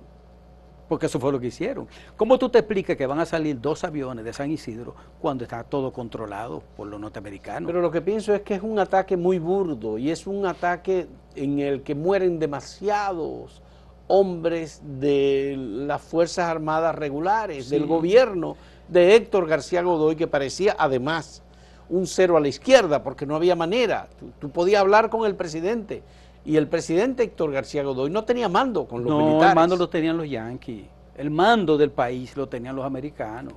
[0.88, 1.88] Porque eso fue lo que hicieron.
[2.16, 5.64] ¿Cómo tú te explicas que van a salir dos aviones de San Isidro cuando está
[5.64, 7.66] todo controlado por los norteamericanos?
[7.66, 11.08] Pero lo que pienso es que es un ataque muy burdo y es un ataque
[11.34, 13.62] en el que mueren demasiados
[14.06, 18.56] hombres de las Fuerzas Armadas regulares, del gobierno
[18.88, 21.42] de Héctor García Godoy, que parecía además
[21.88, 24.08] un cero a la izquierda, porque no había manera.
[24.38, 26.02] Tú, podías hablar con el presidente,
[26.44, 29.42] y el presidente Héctor García Godoy no tenía mando con los militares.
[29.42, 30.84] No, el mando lo tenían los yanquis,
[31.16, 33.54] el mando del país lo tenían los americanos.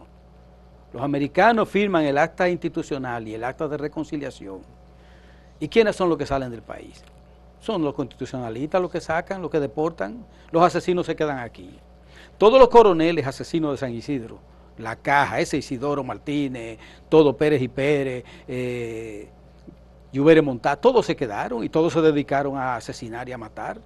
[0.92, 4.62] Los americanos firman el acta institucional y el acta de reconciliación.
[5.60, 7.04] ¿Y quiénes son los que salen del país?
[7.60, 11.78] Son los constitucionalistas los que sacan, los que deportan, los asesinos se quedan aquí.
[12.38, 14.39] Todos los coroneles asesinos de San Isidro,
[14.80, 19.30] la caja, ese Isidoro Martínez, todo Pérez y Pérez, eh,
[20.12, 23.80] Lluvere Montá, todos se quedaron y todos se dedicaron a asesinar y a matar.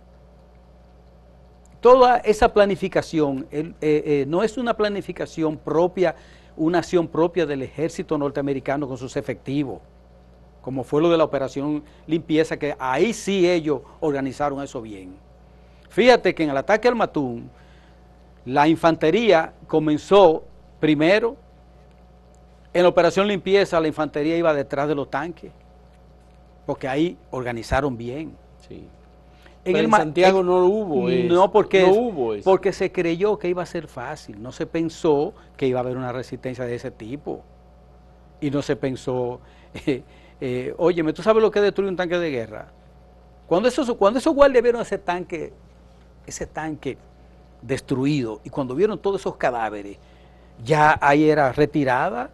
[1.81, 6.15] Toda esa planificación eh, eh, no es una planificación propia,
[6.55, 9.81] una acción propia del ejército norteamericano con sus efectivos
[10.63, 15.13] como fue lo de la operación limpieza, que ahí sí ellos organizaron eso bien.
[15.89, 17.49] Fíjate que en el ataque al Matún,
[18.45, 20.45] la infantería comenzó
[20.83, 21.37] primero,
[22.73, 25.49] en la operación limpieza la infantería iba detrás de los tanques,
[26.65, 28.35] porque ahí organizaron bien.
[28.67, 28.85] Sí.
[29.63, 31.33] En, el, Santiago no hubo eso.
[31.33, 35.67] No, porque, hubo porque se creyó que iba a ser fácil, no se pensó que
[35.67, 37.43] iba a haber una resistencia de ese tipo.
[38.41, 39.39] Y no se pensó...
[39.85, 40.03] Eh,
[40.41, 42.67] eh, óyeme, ¿tú sabes lo que destruye un tanque de guerra?
[43.47, 45.53] Cuando esos, cuando esos guardias vieron ese tanque,
[46.27, 46.97] ese tanque
[47.61, 49.97] destruido, y cuando vieron todos esos cadáveres,
[50.63, 52.29] ya ahí era retirada.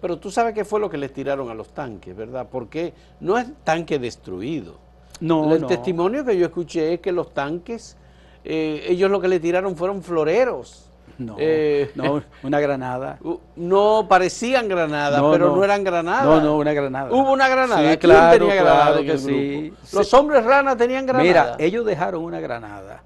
[0.00, 2.46] Pero tú sabes qué fue lo que les tiraron a los tanques, ¿verdad?
[2.50, 4.78] Porque no es tanque destruido.
[5.20, 7.98] No, El testimonio que yo escuché es que los tanques,
[8.42, 10.86] eh, ellos lo que le tiraron fueron floreros.
[11.18, 13.18] No, eh, no, una granada.
[13.56, 15.62] No, parecían granadas, pero no.
[15.62, 16.24] eran granadas.
[16.24, 17.12] No, no, una granada.
[17.12, 17.90] Hubo una granada.
[17.92, 19.74] Sí, claro, tenía claro que sí.
[19.92, 21.28] Los hombres ranas tenían granadas.
[21.28, 23.02] Mira, ellos dejaron una granada.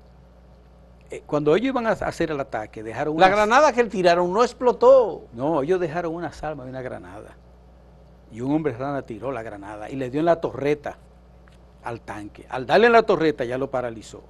[1.10, 3.28] Eh, cuando ellos iban a hacer el ataque, dejaron una...
[3.28, 5.26] La granada que tiraron no explotó.
[5.32, 7.36] No, ellos dejaron una salva de una granada.
[8.32, 10.96] Y un hombre rana tiró la granada y le dio en la torreta
[11.84, 12.46] al tanque.
[12.48, 14.22] Al darle en la torreta ya lo paralizó.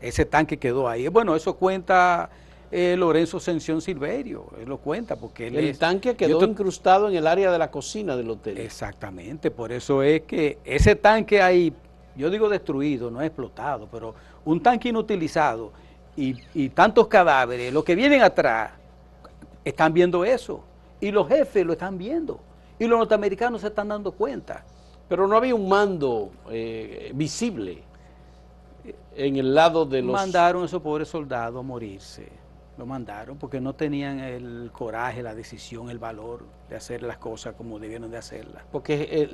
[0.00, 1.08] Ese tanque quedó ahí.
[1.08, 2.30] Bueno, eso cuenta
[2.72, 7.26] eh, Lorenzo Ascensión Silverio, él lo cuenta porque él El tanque quedó incrustado en el
[7.26, 8.58] área de la cocina del hotel.
[8.58, 11.72] Exactamente, por eso es que ese tanque ahí,
[12.14, 14.14] yo digo destruido, no explotado, pero
[14.50, 15.72] un tanque inutilizado
[16.16, 18.72] y, y tantos cadáveres, los que vienen atrás
[19.64, 20.62] están viendo eso
[21.00, 22.40] y los jefes lo están viendo
[22.78, 24.64] y los norteamericanos se están dando cuenta.
[25.08, 27.82] Pero no había un mando eh, visible
[29.16, 30.12] en el lado de los...
[30.12, 32.40] Mandaron a esos pobres soldados a morirse
[32.80, 37.54] lo mandaron porque no tenían el coraje, la decisión, el valor de hacer las cosas
[37.54, 38.62] como debieron de hacerlas.
[38.72, 39.28] Porque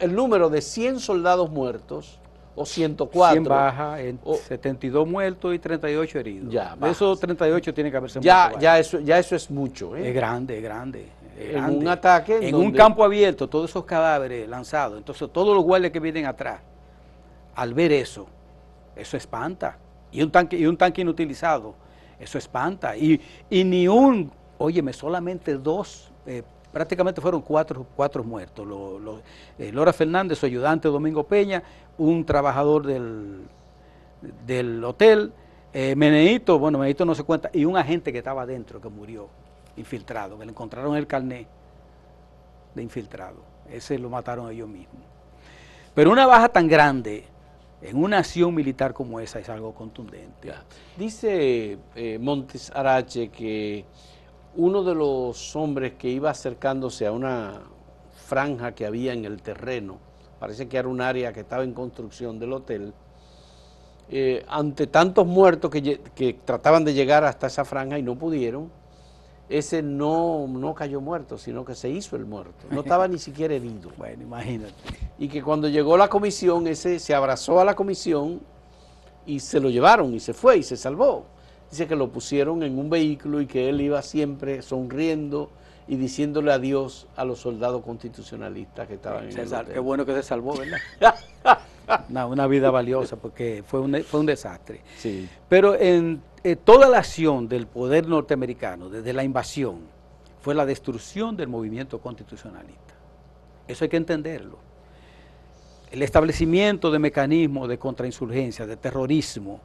[0.00, 2.18] el, número de 100 soldados muertos
[2.56, 3.32] o 104.
[3.34, 4.00] 100 bajas,
[4.48, 6.52] 72 muertos y 38 heridos.
[6.52, 9.94] Ya, de esos 38 tiene que haberse ya, Ya eso, ya eso es mucho.
[9.94, 10.08] ¿eh?
[10.08, 11.06] Es grande, es grande.
[11.38, 12.48] en un ataque.
[12.48, 14.98] En, un campo abierto, todos esos cadáveres lanzados.
[14.98, 16.60] Entonces, todos los guardias que vienen atrás,
[17.54, 18.26] al ver eso,
[18.96, 19.78] eso espanta
[20.10, 21.74] y un tanque, y un tanque inutilizado,
[22.18, 22.96] eso espanta.
[22.96, 26.42] Y, y ni un, óyeme, solamente dos eh,
[26.76, 28.68] prácticamente fueron cuatro, cuatro muertos.
[29.58, 31.62] Eh, Lora Fernández, su ayudante Domingo Peña,
[31.96, 33.44] un trabajador del,
[34.46, 35.32] del hotel,
[35.72, 39.30] eh, Meneito, bueno, Meneito no se cuenta, y un agente que estaba adentro que murió,
[39.78, 41.48] infiltrado, que le encontraron el carnet
[42.74, 43.38] de infiltrado.
[43.70, 45.02] Ese lo mataron ellos mismos.
[45.94, 47.24] Pero una baja tan grande
[47.80, 50.52] en una acción militar como esa es algo contundente.
[50.98, 53.86] Dice eh, Montes Arache que
[54.56, 57.60] uno de los hombres que iba acercándose a una
[58.14, 59.98] franja que había en el terreno,
[60.40, 62.92] parece que era un área que estaba en construcción del hotel,
[64.08, 68.70] eh, ante tantos muertos que, que, trataban de llegar hasta esa franja y no pudieron,
[69.48, 72.66] ese no, no cayó muerto, sino que se hizo el muerto.
[72.70, 73.90] No estaba ni siquiera herido.
[73.96, 74.74] Bueno, imagínate.
[75.18, 78.40] Y que cuando llegó la comisión, ese se abrazó a la comisión
[79.24, 81.26] y se lo llevaron y se fue y se salvó.
[81.70, 85.50] Dice que lo pusieron en un vehículo y que él iba siempre sonriendo
[85.88, 89.72] y diciéndole adiós a los soldados constitucionalistas que estaban en el hotel.
[89.74, 90.78] Qué bueno que se salvó, ¿verdad?
[92.28, 94.80] una, vida valiosa porque fue un, fue un desastre.
[94.96, 95.28] Sí.
[95.48, 99.80] Pero en eh, toda la acción del poder norteamericano, desde la invasión,
[100.40, 102.94] fue la destrucción del movimiento constitucionalista.
[103.66, 104.58] Eso hay que entenderlo.
[105.90, 109.60] El establecimiento de mecanismos de contrainsurgencia, de terrorismo,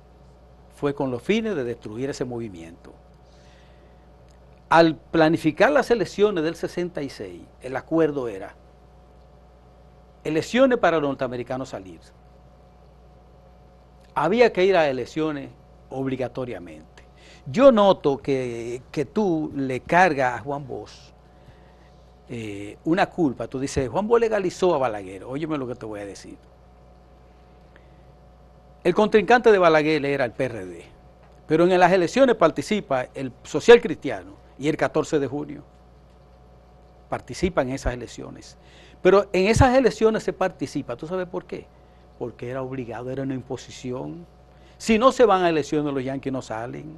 [0.81, 2.91] fue con los fines de destruir ese movimiento.
[4.67, 8.55] Al planificar las elecciones del 66, el acuerdo era
[10.23, 11.99] elecciones para los norteamericanos salir.
[14.15, 15.51] Había que ir a elecciones
[15.91, 17.03] obligatoriamente.
[17.45, 18.81] Yo noto que,
[19.13, 21.11] tú le cargas a Juan Bosch
[22.27, 23.47] eh, una culpa.
[23.47, 25.25] Tú dices, Juan Bosch legalizó a Balaguer.
[25.25, 26.39] Óyeme lo que te voy a decir.
[28.83, 30.83] El contrincante de Balaguer era el PRD,
[31.45, 35.63] pero en las elecciones participa el social cristiano y el 14 de junio
[37.07, 38.57] participa en esas elecciones.
[39.03, 41.67] Pero en esas elecciones se participa, ¿tú sabes por qué?
[42.17, 44.25] Porque era obligado, era una imposición.
[44.79, 46.97] Si no se van a elecciones, los yanquis no salen.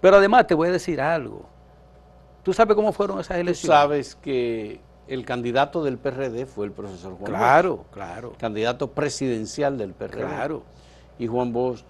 [0.00, 1.44] Pero además te voy a decir algo.
[2.42, 3.60] ¿Tú sabes cómo fueron esas elecciones?
[3.60, 8.32] Tú sabes que el candidato del PRD fue el profesor Juan Claro, claro.
[8.38, 10.22] Candidato presidencial del PRD.
[10.22, 10.62] Claro
[11.22, 11.84] y Juan Bosch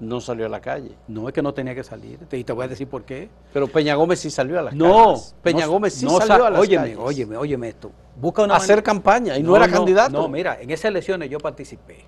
[0.00, 0.96] no salió a la calle.
[1.06, 2.18] No, es que no tenía que salir.
[2.32, 3.28] Y te voy a decir por qué.
[3.52, 5.36] Pero Peña Gómez sí salió a las no, calles.
[5.42, 6.98] Peña Gómez sí salió a las óyeme, calles.
[6.98, 7.92] Óyeme, óyeme esto.
[8.16, 10.10] Busca una Hacer campaña y no, era candidato.
[10.10, 12.04] No, mira, en esas elecciones yo participé.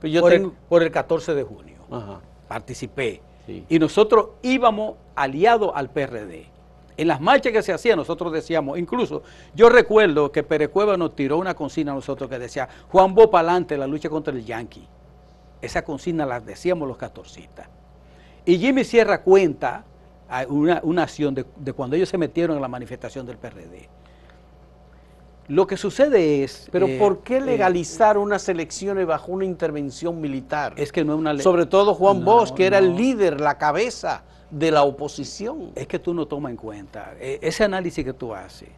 [0.00, 1.76] Pero yo por, el, por, el, 14 de junio.
[1.92, 2.20] Ajá.
[2.48, 3.22] Participé.
[3.68, 6.46] Y nosotros íbamos aliados al PRD.
[6.96, 9.22] En las marchas que se hacían, nosotros decíamos, incluso
[9.54, 13.30] yo recuerdo que Pérez Cueva nos tiró una consigna a nosotros que decía, Juan Bo
[13.30, 14.86] para adelante, la lucha contra el Yankee.
[15.62, 17.68] Esa consigna la decíamos los catorcistas.
[18.44, 19.84] Y Jimmy Sierra cuenta
[20.48, 23.88] una, una acción de, cuando ellos se metieron en la manifestación del PRD.
[25.48, 26.68] Lo que sucede es...
[26.70, 30.74] Pero eh, ¿por qué eh, legalizar unas elecciones bajo una intervención militar?
[30.76, 31.42] Es que no es una ley.
[31.42, 35.72] Sobre todo Juan Bosch, que era el líder, la cabeza de la oposición.
[35.74, 37.14] Es que tú no tomas en cuenta.
[37.18, 38.68] Eh, ese análisis que tú haces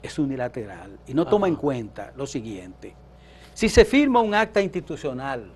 [0.00, 2.94] es unilateral y no toma en cuenta lo siguiente.
[3.52, 5.50] Si se firma un acta institucional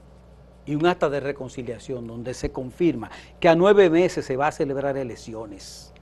[0.68, 3.10] y un acta de reconciliación donde se confirma
[3.40, 5.94] que a nueve meses se va a celebrar elecciones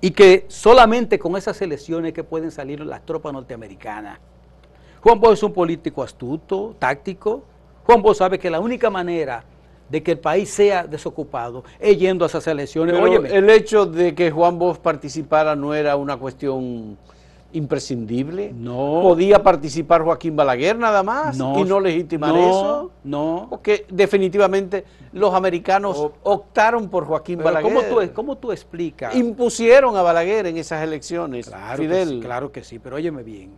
[0.00, 4.18] y que solamente con esas elecciones que pueden salir las tropas norteamericanas.
[5.02, 7.44] Juan Bosch es un político astuto, táctico.
[7.84, 9.44] Juan Bosch sabe que la única manera
[9.90, 12.94] de que el país sea desocupado es yendo a esas elecciones.
[13.30, 16.96] el hecho de que Juan Bosch participara no era una cuestión
[17.52, 18.52] imprescindible?
[18.52, 19.00] No.
[19.02, 22.90] ¿Podía participar Joaquín Balaguer nada más y no legitimar eso?
[23.04, 23.46] No.
[23.48, 27.72] Porque definitivamente los americanos optaron por Joaquín Balaguer.
[27.72, 29.14] ¿cómo tú, ¿Cómo tú explicas?
[29.14, 32.08] Impusieron a Balaguer en esas elecciones, claro Fidel.
[32.08, 33.52] Que sí, claro que sí, pero óyeme bien,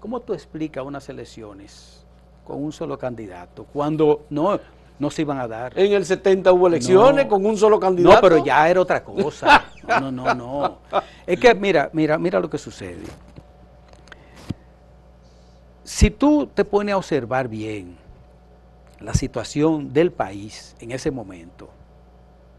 [0.00, 2.04] ¿cómo tú explicas unas elecciones
[2.44, 4.58] con un solo candidato cuando no
[4.98, 5.76] no se iban a dar.
[5.76, 8.14] En el 70 hubo elecciones con un solo candidato.
[8.14, 9.64] No, pero ya era otra cosa.
[9.86, 10.78] No, no, no.
[11.26, 13.04] Es que mira, mira, mira lo que sucede.
[15.84, 17.96] Si tú te pones a observar bien
[19.00, 21.68] la situación del país en ese momento,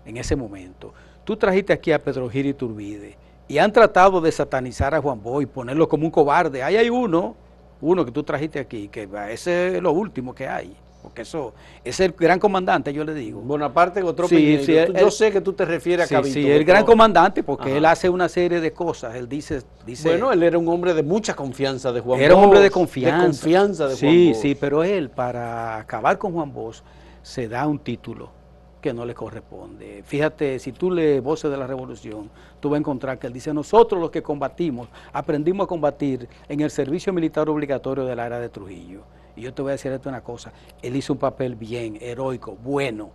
[0.05, 0.93] en ese momento,
[1.23, 3.17] tú trajiste aquí a Pedro Gil Turbide
[3.47, 6.63] y han tratado de satanizar a Juan Boy, ponerlo como un cobarde.
[6.63, 7.35] Ahí hay uno,
[7.79, 11.99] uno que tú trajiste aquí, que ese es lo último que hay porque eso es
[11.99, 13.41] el gran comandante, yo le digo.
[13.41, 14.57] Bonaparte otro sí,
[14.97, 16.33] yo sé que tú te refieres a Cabito.
[16.33, 19.13] Sí, el gran comandante, porque él hace una serie de cosas.
[19.15, 20.07] Él dice, dice.
[20.07, 23.17] Bueno, él era un hombre de mucha confianza de Juan Era un hombre de confianza.
[23.17, 26.81] De confianza de Juan Sí, sí, pero él, para acabar con Juan Bosch,
[27.21, 28.31] se da un título
[28.79, 30.03] que no le corresponde.
[30.05, 32.29] Fíjate, si tú lees Voces de la Revolución,
[32.61, 36.61] tú vas a encontrar que él dice, nosotros los que combatimos, aprendimos a combatir en
[36.61, 39.01] el servicio militar obligatorio de la era de Trujillo.
[39.35, 42.55] Y yo te voy a decir esto una cosa, él hizo un papel bien, heroico,
[42.55, 43.11] bueno,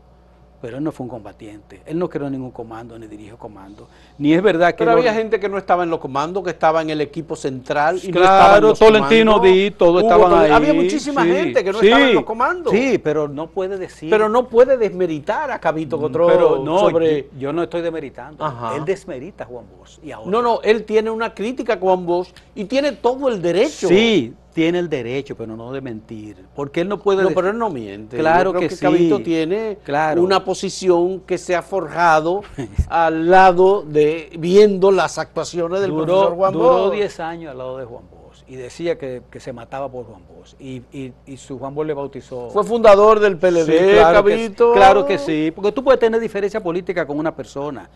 [0.61, 1.83] pero él no fue un combatiente.
[1.87, 3.89] Él no creó ningún comando ni dirigió comando.
[4.19, 4.79] Ni es verdad que.
[4.79, 8.01] Pero había gente que no estaba en los comandos, que estaba en el equipo central.
[8.03, 10.51] Y claro, no Tolentino Di, todos estaban ahí.
[10.51, 12.73] Había muchísima gente que no estaba en los comandos.
[12.73, 14.11] Sí, pero no puede decir.
[14.11, 17.29] Pero no puede desmeritar a Cabito mm, Cotró pero no, sobre.
[17.39, 18.45] Yo, no estoy desmeritando.
[18.75, 19.99] Él desmerita a Juan Bosch.
[20.03, 23.87] Y No, no, él tiene una crítica a Juan Bosch y tiene todo el derecho.
[23.87, 26.45] Sí, tiene el derecho, pero no de mentir.
[26.57, 27.23] Porque él no puede.
[27.23, 28.19] No, pero él no miente.
[28.19, 29.23] Claro que, sí.
[29.23, 29.79] tiene
[30.17, 32.43] una posición que se ha forjado
[32.89, 34.33] al lado de.
[34.37, 36.63] viendo las actuaciones del profesor Juan Bosch.
[36.63, 40.23] Duró 10 años al lado de Juan Bosch y decía que, se mataba por Juan
[40.27, 40.55] Bosch.
[40.59, 42.51] Y, y, su Juan Bosch le bautizó.
[42.51, 45.53] Fue fundador del PLD, claro Que, claro que sí.
[45.55, 47.89] Porque tú puedes tener diferencia política con una persona.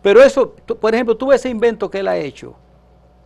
[0.00, 2.54] Pero eso, por ejemplo, tú ves ese invento que él ha hecho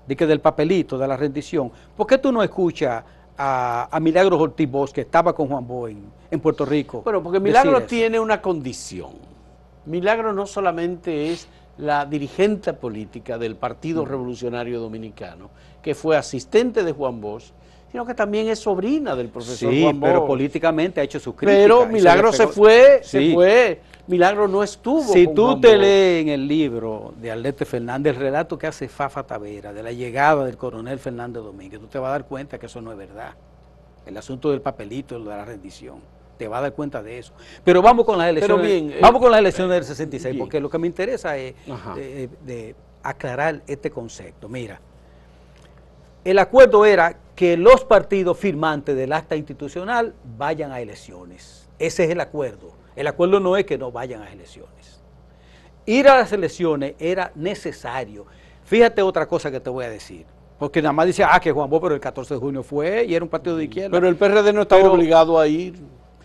[0.08, 1.70] de que del papelito, de la rendición.
[1.94, 3.04] ¿Por qué tú no escuchas
[3.36, 5.92] a, a Milagros Ortiz Bosch, que estaba con Juan Bosch
[6.30, 7.02] en, Puerto Rico?
[7.02, 9.10] Bueno, porque Milagro tiene una condición.
[9.84, 11.46] Milagro no solamente es
[11.76, 14.08] la dirigente política del Partido mm.
[14.08, 15.50] Revolucionario Dominicano,
[15.82, 17.52] que fue asistente de Juan Bosch,
[17.92, 20.10] sino que también es sobrina del profesor Juan Bosch.
[20.10, 21.58] pero políticamente ha hecho su crítica.
[21.58, 25.12] Pero Milagro se, fue, se fue Milagro no estuvo.
[25.12, 29.22] Si tú te lees en el libro de Arlete Fernández el relato que hace Fafa
[29.22, 32.66] Tavera de la llegada del coronel Fernández Domínguez, tú te vas a dar cuenta que
[32.66, 33.34] eso no es verdad.
[34.06, 36.00] El asunto del papelito, de la rendición,
[36.38, 37.34] te vas a dar cuenta de eso.
[37.62, 38.66] Pero vamos con las elecciones.
[38.66, 41.54] Bien, eh, vamos con las elecciones del 66, porque lo que me interesa es
[41.98, 44.48] eh, de aclarar este concepto.
[44.48, 44.80] Mira,
[46.24, 51.68] el acuerdo era que los partidos firmantes del acta institucional vayan a elecciones.
[51.78, 52.77] Ese es el acuerdo.
[52.98, 55.00] El acuerdo no es que no vayan a elecciones.
[55.86, 58.26] Ir a las elecciones era necesario.
[58.64, 60.26] Fíjate otra cosa que te voy a decir.
[60.58, 63.14] Porque nada más dice, ah, que Juan Bo, pero el 14 de junio fue y
[63.14, 63.90] era un partido de izquierda.
[63.92, 65.76] Pero el PRD no estaba obligado a ir.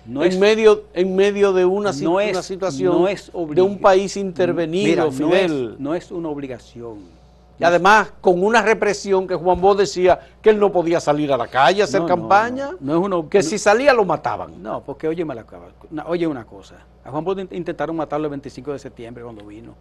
[0.08, 3.06] No en, medio, en medio de una, situación
[3.52, 5.76] de un país intervenido, Fidel.
[5.78, 7.23] no es una obligación
[7.60, 11.38] y además, con una represión que Juan Bosch decía que él no podía salir a
[11.38, 14.62] la calle a hacer campaña, no, es uno, que si salía lo mataban.
[14.62, 15.46] No, porque oye, me la,
[16.08, 16.76] oye una cosa.
[17.06, 19.76] A Juan Bosch intentaron matarlo el 25 de septiembre cuando vino.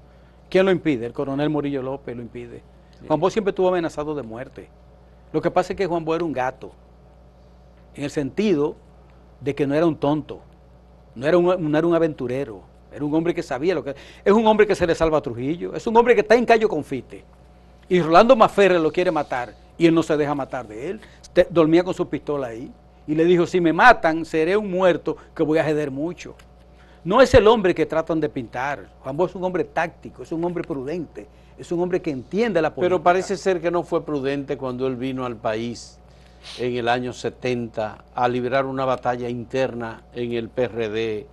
[0.51, 1.07] ¿Quién lo impide?
[1.07, 2.63] El coronel Morillo López lo impide.
[3.09, 4.69] Juan Bosch siempre estuvo amenazado de muerte.
[5.33, 6.73] Lo que pasa es que Juan Bosch era un gato,
[7.95, 8.77] en el sentido
[9.41, 10.41] de que no era un tonto,
[11.15, 12.61] no era un, no era un aventurero,
[12.93, 13.95] era un hombre que sabía lo que...
[14.23, 16.45] Es un hombre que se le salva a Trujillo, es un hombre que está en
[16.45, 17.25] Cayo Confite
[17.93, 21.01] y Rolando Maferre lo quiere matar y él no se deja matar de él.
[21.51, 22.73] dormía con su pistola ahí
[23.07, 26.35] y le dijo, si me matan, seré un muerto que voy a ceder mucho.
[27.05, 28.89] No es el hombre que tratan de pintar.
[29.01, 31.27] Juan Bosch es un hombre táctico, es un hombre prudente,
[31.59, 32.95] es un hombre que entiende la política.
[32.95, 35.99] Pero parece ser que no fue prudente cuando él vino al país
[36.59, 41.27] en el año 70 a librar una batalla interna en el PRD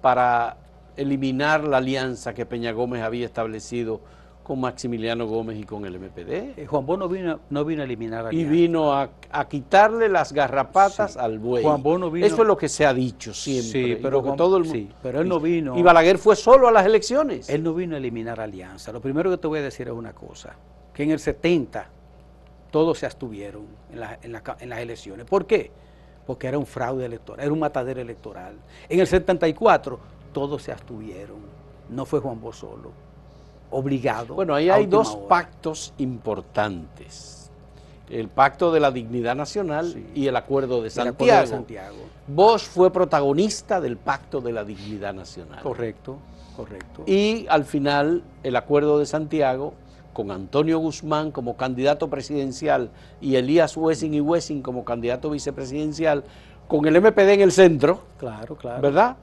[0.00, 0.56] para
[0.96, 4.00] eliminar la alianza que Peña Gómez había establecido
[4.46, 6.30] con Maximiliano Gómez y con el MPD.
[6.56, 9.10] Eh, Juan Bono vino, no vino a eliminar a Y vino a,
[9.48, 11.64] quitarle las garrapatas al buey.
[11.64, 13.96] Juan Bono vino, Eso es lo que se ha dicho siempre.
[13.96, 15.76] Sí, pero, todo el, sí, pero él no vino.
[15.76, 17.48] Y Balaguer fue solo a las elecciones.
[17.48, 18.92] Él no vino a eliminar alianza.
[18.92, 20.54] Lo primero que te voy a decir es una cosa,
[20.94, 21.84] que en el 70
[22.70, 23.66] todos se abstuvieron
[24.22, 25.26] en, en las elecciones.
[25.26, 25.72] ¿Por qué?
[26.24, 28.54] Porque era un fraude electoral, era un matadero electoral.
[28.88, 29.98] En el 74
[30.32, 31.38] todos se abstuvieron.
[31.90, 33.05] No fue Juan Bosch solo
[33.76, 34.34] obligado.
[34.34, 37.50] Bueno, ahí hay dos pactos importantes.
[38.08, 41.46] El pacto de la dignidad nacional y el acuerdo de Santiago.
[41.46, 41.96] Santiago.
[42.26, 45.62] Bosch fue protagonista del pacto de la dignidad nacional.
[45.62, 46.18] Correcto,
[46.56, 47.02] correcto.
[47.06, 49.74] Y al final el acuerdo de Santiago
[50.12, 56.24] con Antonio Guzmán como candidato presidencial y Elías Wessing y Wessing como candidato vicepresidencial,
[56.68, 59.16] con el MPD en el centro, claro, claro, ¿verdad?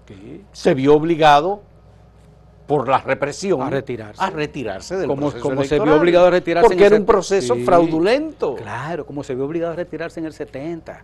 [0.51, 1.61] Se vio obligado
[2.68, 6.68] por la represión a retirarse, a retirarse del como, como se vio obligado a retirarse
[6.68, 8.55] porque era un proceso fraudulento.
[8.55, 11.03] Claro como se vio obligado a retirarse en el 70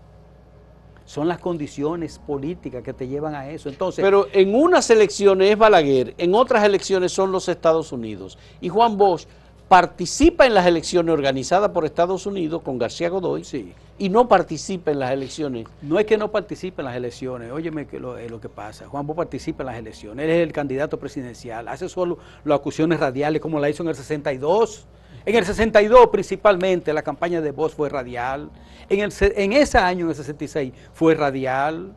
[1.05, 3.68] son las condiciones políticas que te llevan a eso.
[3.68, 8.38] Entonces pero en unas elecciones es Balaguer en otras elecciones son los Estados Unidos.
[8.62, 9.26] Y Juan Bosch
[9.68, 13.74] participa en las elecciones organizadas por Estados Unidos con García Godoy sí.
[13.99, 15.67] Y no participa en las elecciones.
[15.81, 19.05] No es que no participe en las elecciones, óyeme que lo, lo que pasa, Juan
[19.05, 23.41] Bo participa en las elecciones, él es el candidato presidencial, hace solo las acusiones radiales
[23.41, 24.87] como la hizo en el 62.
[25.25, 28.49] En el 62 principalmente la campaña de Voz fue radial,
[28.87, 31.93] en, el, en ese año, en el 66, fue radial,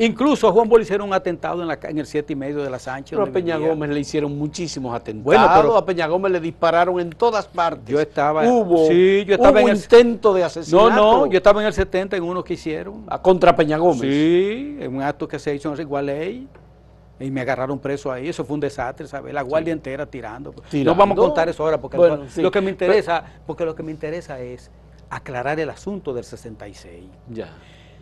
[0.00, 2.62] Incluso a Juan Bosch le hicieron un atentado en, la, en el siete y medio
[2.62, 3.18] de la Sánchez.
[3.18, 3.70] Pero a Peña vivía.
[3.70, 5.24] Gómez le hicieron muchísimos atentados.
[5.24, 7.84] Bueno, pero- a Peña Gómez le dispararon en todas partes.
[7.88, 10.88] Yo estaba- Hubo, sí, yo estaba hubo en el- intento de No, asesinato.
[10.94, 13.04] no, yo estaba en el 70 en uno que hicieron.
[13.08, 14.02] a- contra Peña Gómez.
[14.02, 16.48] Sí, en un acto que se hizo en Igualey.
[17.20, 18.28] Y me agarraron preso ahí.
[18.28, 19.34] Eso fue un desastre, ¿sabes?
[19.34, 20.52] La guardia entera tirando.
[20.70, 20.92] Tirando.
[20.92, 22.40] No vamos a contar eso ahora porque Bueno, lo, sí.
[22.40, 24.70] lo que me interesa, porque lo que me interesa es
[25.10, 27.02] aclarar el asunto del 66.
[27.28, 27.48] Ya.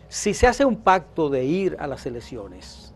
[0.09, 2.93] Si se hace un pacto de ir a las elecciones,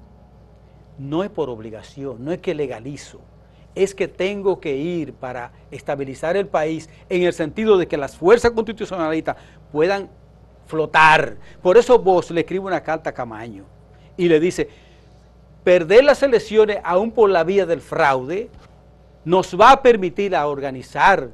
[0.97, 3.19] no es por obligación, no es que legalizo,
[3.75, 8.15] es que tengo que ir para estabilizar el país en el sentido de que las
[8.15, 9.35] fuerzas constitucionalistas
[9.71, 10.09] puedan
[10.67, 11.37] flotar.
[11.61, 13.65] Por eso vos le escribe una carta a Camaño
[14.15, 14.69] y le dice,
[15.63, 18.49] perder las elecciones aún por la vía del fraude
[19.25, 21.29] nos va a permitir a organizar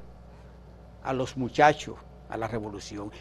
[1.03, 1.95] a los muchachos
[2.29, 3.11] a la revolución.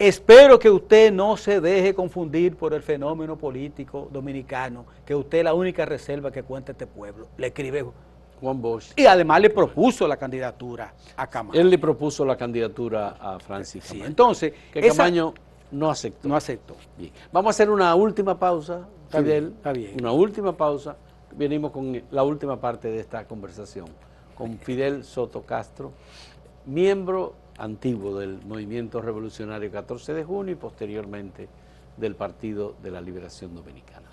[0.00, 5.44] Espero que usted no se deje confundir por el fenómeno político dominicano, que usted es
[5.44, 7.26] la única reserva que cuenta este pueblo.
[7.36, 7.84] Le escribe.
[8.40, 8.92] Juan Bosch.
[8.96, 11.60] Y además le propuso la candidatura a Camaño.
[11.60, 15.34] Él le propuso la candidatura a Francis Sí, entonces, que esa- Camaño
[15.70, 16.26] no aceptó.
[16.26, 16.76] no aceptó.
[16.96, 17.12] Bien.
[17.30, 19.24] Vamos a hacer una última pausa, Fidel.
[19.24, 19.96] bien, está bien.
[20.00, 20.96] Una última pausa.
[21.36, 23.84] Venimos con la última parte de esta conversación
[24.34, 25.92] con Fidel Soto Castro,
[26.64, 31.48] miembro antiguo del Movimiento Revolucionario 14 de junio y posteriormente
[31.96, 34.08] del Partido de la Liberación Dominicana.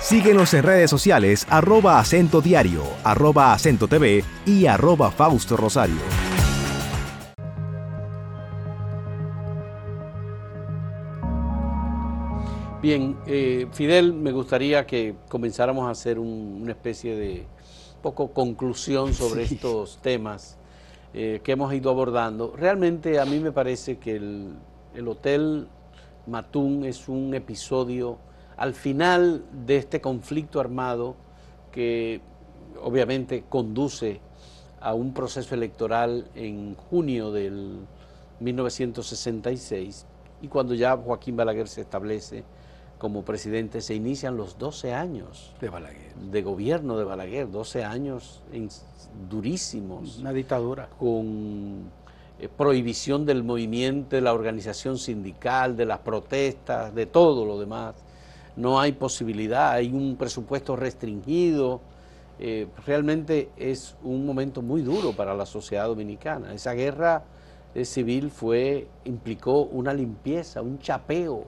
[0.00, 6.27] Síguenos en redes sociales arroba acento diario, arroba acento TV y arroba Fausto Rosario.
[12.80, 17.44] Bien, eh, Fidel, me gustaría que comenzáramos a hacer un- una especie de
[18.02, 19.54] poco conclusión sobre Sí.
[19.54, 20.56] estos temas
[21.14, 22.54] eh, que hemos ido abordando.
[22.54, 24.52] Realmente a mí me parece que el,
[24.94, 25.66] el Hotel
[26.26, 28.18] Matún es un episodio
[28.58, 31.16] al final de este conflicto armado
[31.72, 32.20] que
[32.82, 34.20] obviamente conduce
[34.80, 37.78] a un proceso electoral en junio del
[38.40, 40.06] 1966
[40.42, 42.44] y cuando ya Joaquín Balaguer se establece
[42.98, 46.14] como presidente se inician los 12 años De Balaguer.
[46.14, 48.68] de gobierno de Balaguer, 12 años en-
[49.30, 50.88] durísimos Una dictadura.
[50.98, 51.90] con
[52.40, 57.96] eh, prohibición del movimiento, de la organización sindical, de las protestas, de todo lo demás.
[58.56, 61.80] No hay posibilidad, hay un presupuesto restringido.
[62.40, 66.54] eh, realmente es un momento muy duro para la sociedad dominicana.
[66.54, 67.24] Esa guerra
[67.74, 71.46] eh, civil fue, implicó una limpieza, un chapeo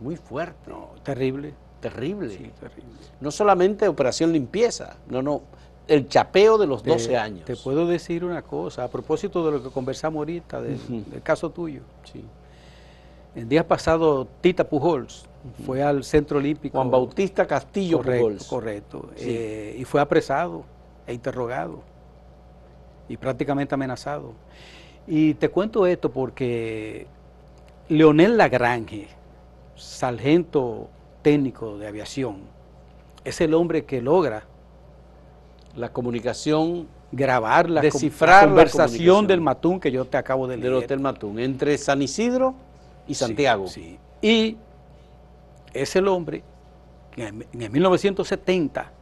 [0.00, 1.54] muy fuerte, No, terrible.
[1.80, 2.30] terrible.
[2.30, 2.92] Sí, terrible.
[3.20, 5.42] No solamente operación limpieza, no, no,
[5.86, 7.44] el chapeo de los 12 Te- años.
[7.44, 10.78] Te puedo decir una cosa, a propósito de lo que conversamos ahorita, del,
[11.22, 11.80] caso tuyo.
[12.04, 12.24] Sí.
[13.34, 15.26] El día pasado, Tita Pujols
[15.64, 16.76] fue al Centro Olímpico.
[16.76, 18.44] Juan Bautista Castillo correcto, Pujols.
[18.48, 19.10] correcto.
[19.16, 19.24] Sí.
[19.28, 20.64] eh, y fue apresado
[21.06, 21.80] e interrogado
[23.08, 24.32] y prácticamente amenazado.
[25.06, 27.06] Y te cuento esto porque
[27.88, 29.08] Leonel Lagrange,
[29.78, 30.88] sargento
[31.22, 32.38] técnico de aviación,
[33.24, 34.44] es el hombre que logra
[35.76, 40.56] La comunicación grabar la, Descifrar la la conversación del Matún que yo te acabo de
[40.56, 40.72] leer.
[40.72, 42.54] del Hotel Matún entre San Isidro
[43.06, 43.66] y Santiago.
[43.68, 44.26] Sí, sí.
[44.28, 44.56] Y
[45.72, 46.42] es el hombre
[47.12, 48.92] que en en el 1970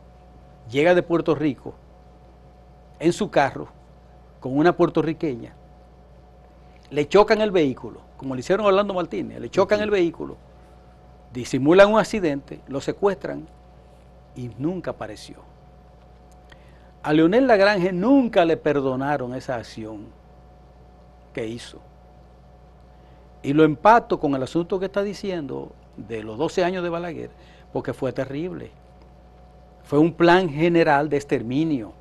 [0.70, 1.74] llega de Puerto Rico
[2.98, 3.68] en su carro
[4.40, 5.54] con una puertorriqueña.
[6.90, 10.36] Le chocan el vehículo, como le hicieron a Orlando Martínez, le chocan el vehículo,
[11.36, 13.46] disimulan un accidente, lo secuestran
[14.34, 15.36] y nunca apareció.
[17.02, 20.06] A Leonel Lagrange nunca le perdonaron esa acción
[21.34, 21.78] que hizo.
[23.42, 27.30] Y lo empato con el asunto que está diciendo de los 12 años de Balaguer,
[27.70, 28.70] porque fue terrible.
[29.84, 31.92] Fue un plan general de exterminio,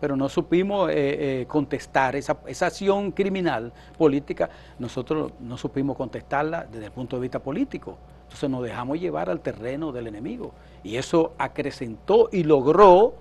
[0.00, 0.94] pero no supimos eh,
[1.42, 4.48] eh, contestar esa, esa acción criminal política,
[4.78, 7.98] nosotros no supimos contestarla desde el punto de vista político.
[8.26, 10.52] Entonces nos dejamos llevar al terreno del enemigo.
[10.82, 13.14] Y eso acrecentó y logró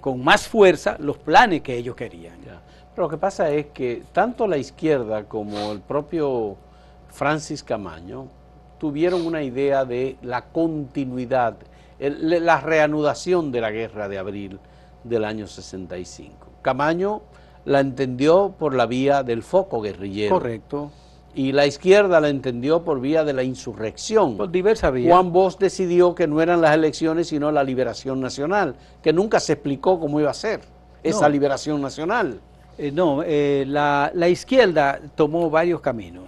[0.00, 2.40] con más fuerza los planes que ellos querían.
[2.42, 2.60] Ya.
[2.94, 6.56] Pero lo que pasa es que tanto la izquierda como el propio
[7.08, 8.26] Francis Camaño
[8.78, 11.56] tuvieron una idea de la continuidad,
[11.98, 14.58] el- la reanudación de la guerra de abril
[15.04, 16.48] del año 65.
[16.62, 17.22] Camaño
[17.64, 20.34] la entendió por la vía del foco guerrillero.
[20.34, 20.90] Correcto.
[21.34, 24.36] Y la izquierda la entendió por vía de la insurrección.
[24.36, 25.12] Por diversas vías.
[25.12, 29.52] Juan Bosch decidió que no eran las elecciones, sino la liberación nacional, que nunca se
[29.52, 30.60] explicó cómo iba a ser
[31.02, 31.28] esa No.
[31.28, 32.40] liberación nacional.
[32.76, 36.24] Eh, no, eh, la, la, izquierda tomó varios caminos,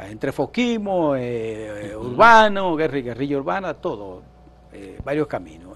[0.00, 4.22] entre foquismo, eh, urbano, guerra, guerrilla urbana, todo,
[5.04, 5.74] varios caminos.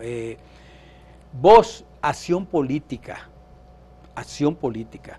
[1.32, 3.28] vos, acción política,
[4.14, 5.18] acción política,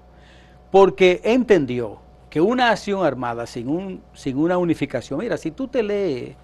[0.71, 1.99] porque entendió
[2.31, 6.35] que una acción armada sin, un, sin una unificación, mira, si tú te lees,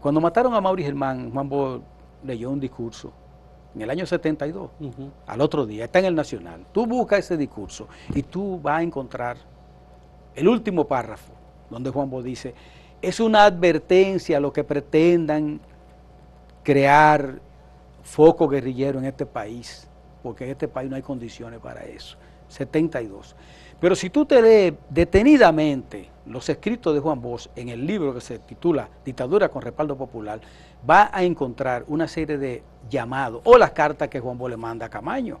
[0.00, 1.82] cuando mataron a Mauri Germán, Juan Bo
[2.24, 3.12] leyó un discurso
[3.76, 4.70] en el año 72,
[5.28, 6.66] al otro día, está en el Nacional.
[6.72, 9.36] Tú buscas ese discurso y tú vas a encontrar
[10.34, 11.32] el último párrafo,
[11.70, 12.52] donde Juan Bo dice,
[13.00, 15.60] es una advertencia a los que pretendan
[16.64, 17.40] crear
[18.02, 19.86] foco guerrillero en este país,
[20.24, 22.16] porque en este país no hay condiciones para eso.
[22.48, 23.36] 72.
[23.80, 28.20] Pero si tú te lees detenidamente los escritos de Juan Bosch en el libro que
[28.20, 30.40] se titula Dictadura con respaldo popular,
[30.88, 34.86] va a encontrar una serie de llamados o las cartas que Juan Bosch le manda
[34.86, 35.38] a Camaño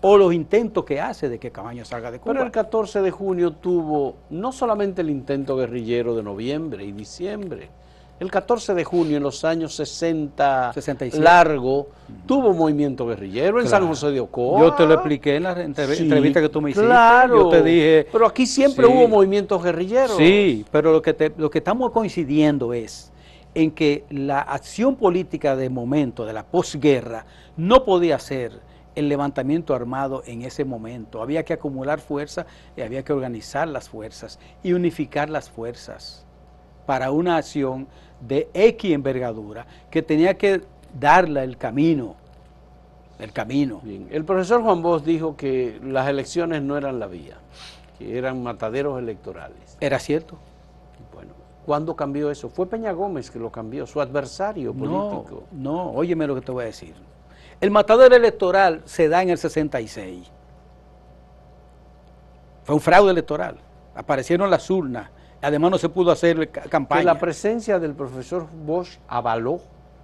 [0.00, 2.34] o los intentos que hace de que Camaño salga de Cuba.
[2.34, 7.70] Pero el 14 de junio tuvo no solamente el intento guerrillero de noviembre y diciembre,
[8.18, 10.72] el 14 de junio en los años 60
[11.18, 11.88] largo,
[12.26, 14.60] tuvo movimiento guerrillero en San José de Ocoa.
[14.60, 16.86] Yo te lo expliqué en la entrevista que tú me hiciste.
[16.86, 17.44] Claro.
[17.44, 18.06] Yo te dije.
[18.10, 20.16] Pero aquí siempre hubo movimientos guerrilleros.
[20.16, 23.12] Sí, pero lo que, lo que estamos coincidiendo es
[23.54, 28.52] en que la acción política de momento, de la posguerra, no podía ser
[28.94, 31.20] el levantamiento armado en ese momento.
[31.20, 32.46] Había que acumular fuerzas
[32.76, 36.26] y había que organizar las fuerzas y unificar las fuerzas
[36.86, 37.88] para una acción
[38.20, 40.62] de X envergadura que tenía que
[40.98, 42.16] darle el camino,
[43.18, 43.80] el camino.
[44.10, 47.36] El profesor Juan Bosch dijo que las elecciones no eran la vía,
[47.98, 49.76] que eran mataderos electorales.
[49.80, 50.36] ¿Era cierto?
[51.14, 51.32] Bueno,
[51.64, 52.48] ¿cuándo cambió eso?
[52.48, 55.44] Fue Peña Gómez que lo cambió, su adversario político.
[55.52, 56.94] No, no, óyeme lo que te voy a decir.
[57.60, 60.30] El matadero electoral se da en el 66.
[62.64, 63.56] Fue un fraude electoral.
[63.94, 65.10] Aparecieron las urnas
[65.46, 67.04] Además no se pudo hacer campaña.
[67.04, 69.60] la presencia del profesor Bosch avaló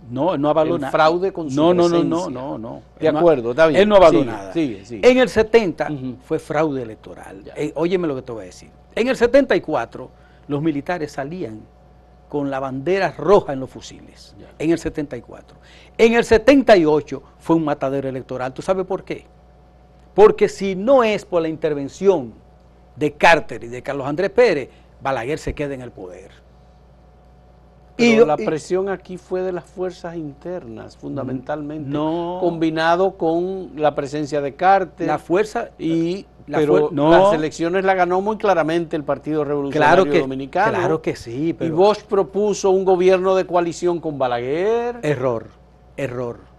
[0.09, 2.83] no, no avaló el fraude con su no, no, no, no, no, no.
[2.99, 3.83] De acuerdo, está bien.
[3.83, 4.53] Él no avaló nada.
[4.55, 5.91] En el 70
[6.25, 7.43] fue fraude electoral.
[7.57, 8.71] Eh, óyeme lo que te voy a decir.
[8.95, 10.11] En el 74
[10.47, 11.61] los militares salían
[12.29, 14.37] con la bandera roja en los fusiles.
[14.61, 15.57] En el 74.
[15.99, 18.53] En el 78 fue un matadero electoral.
[18.53, 19.27] ¿Tú sabes por qué?
[20.15, 22.33] Porque si no es por la intervención
[22.97, 24.69] de Carter y de Carlos Andrés Pérez,
[25.03, 26.31] Balaguer se queda en el poder.
[27.99, 34.41] y la presión aquí fue de las fuerzas internas, fundamentalmente, no, combinado con la presencia
[34.41, 35.07] de Carter.
[35.07, 40.79] La fuerza y pero las elecciones la ganó muy claramente el Partido Revolucionario claro Dominicano.
[40.79, 41.57] Claro que sí.
[41.59, 44.99] Y Bosch propuso un gobierno de coalición con Balaguer.
[45.03, 45.47] Error,
[45.97, 46.52] error.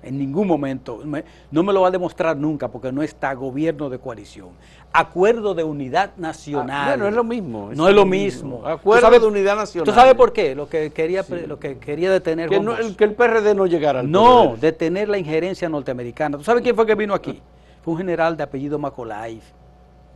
[0.00, 1.02] En ningún momento,
[1.50, 4.50] no me lo va a demostrar nunca porque no está gobierno de coalición
[4.92, 6.70] acuerdo de unidad nacional.
[6.70, 7.70] Ah, bueno, es lo mismo.
[7.74, 8.66] no es lo mismo.
[8.66, 9.86] Acuerdo de unidad nacional.
[9.86, 10.54] ¿Tú sabes por qué?
[10.54, 12.48] Lo que quería, lo que quería detener.
[12.48, 16.38] Que, el, que el PRD no llegara al No, detener la injerencia norteamericana.
[16.38, 17.40] ¿Tú sabes quién fue que vino aquí?
[17.82, 19.40] Fue un general de apellido Macolay.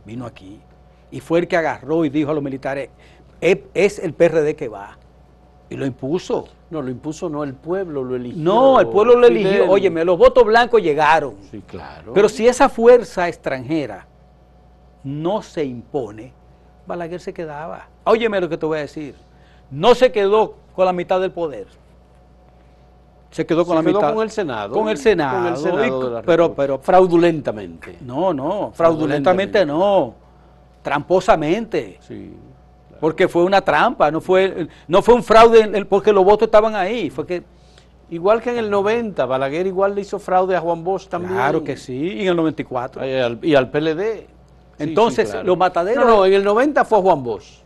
[0.05, 0.59] Vino aquí.
[1.11, 2.89] Y fue el que agarró y dijo a los militares:
[3.41, 4.97] es, el PRD que va.
[5.69, 6.47] Y lo impuso.
[6.73, 8.41] No, lo impuso no, el pueblo lo eligió.
[8.41, 9.69] No, el pueblo lo eligió.
[9.69, 11.35] Óyeme, los votos blancos llegaron.
[11.51, 12.13] Sí, claro.
[12.15, 14.07] Pero si esa fuerza extranjera
[15.03, 16.33] no se impone,
[16.87, 17.87] Balaguer se quedaba.
[18.05, 19.13] Óyeme lo que te voy a decir.
[19.69, 21.67] No se quedó con la mitad del poder.
[23.29, 24.11] Se quedó con la mitad.
[24.11, 24.73] con el Senado.
[24.73, 26.23] Con el Senado.
[26.25, 27.99] pero, pero fraudulentamente.
[28.01, 30.15] No, no, fraudulentamente, no.
[30.81, 31.99] Tramposamente.
[32.01, 32.33] Sí.
[33.03, 37.09] Porque fue una trampa, no fue, no fue un fraude porque los votos estaban ahí.
[37.09, 37.43] Fue que
[38.09, 41.33] Igual que en el 90, Balaguer igual le hizo fraude a Juan Bosch también.
[41.33, 43.05] Claro que sí, y en el 94.
[43.05, 44.25] Y al, y al PLD.
[44.79, 46.05] Entonces, los mataderos.
[46.05, 47.61] No, no, en el 90 fue Juan Bosch.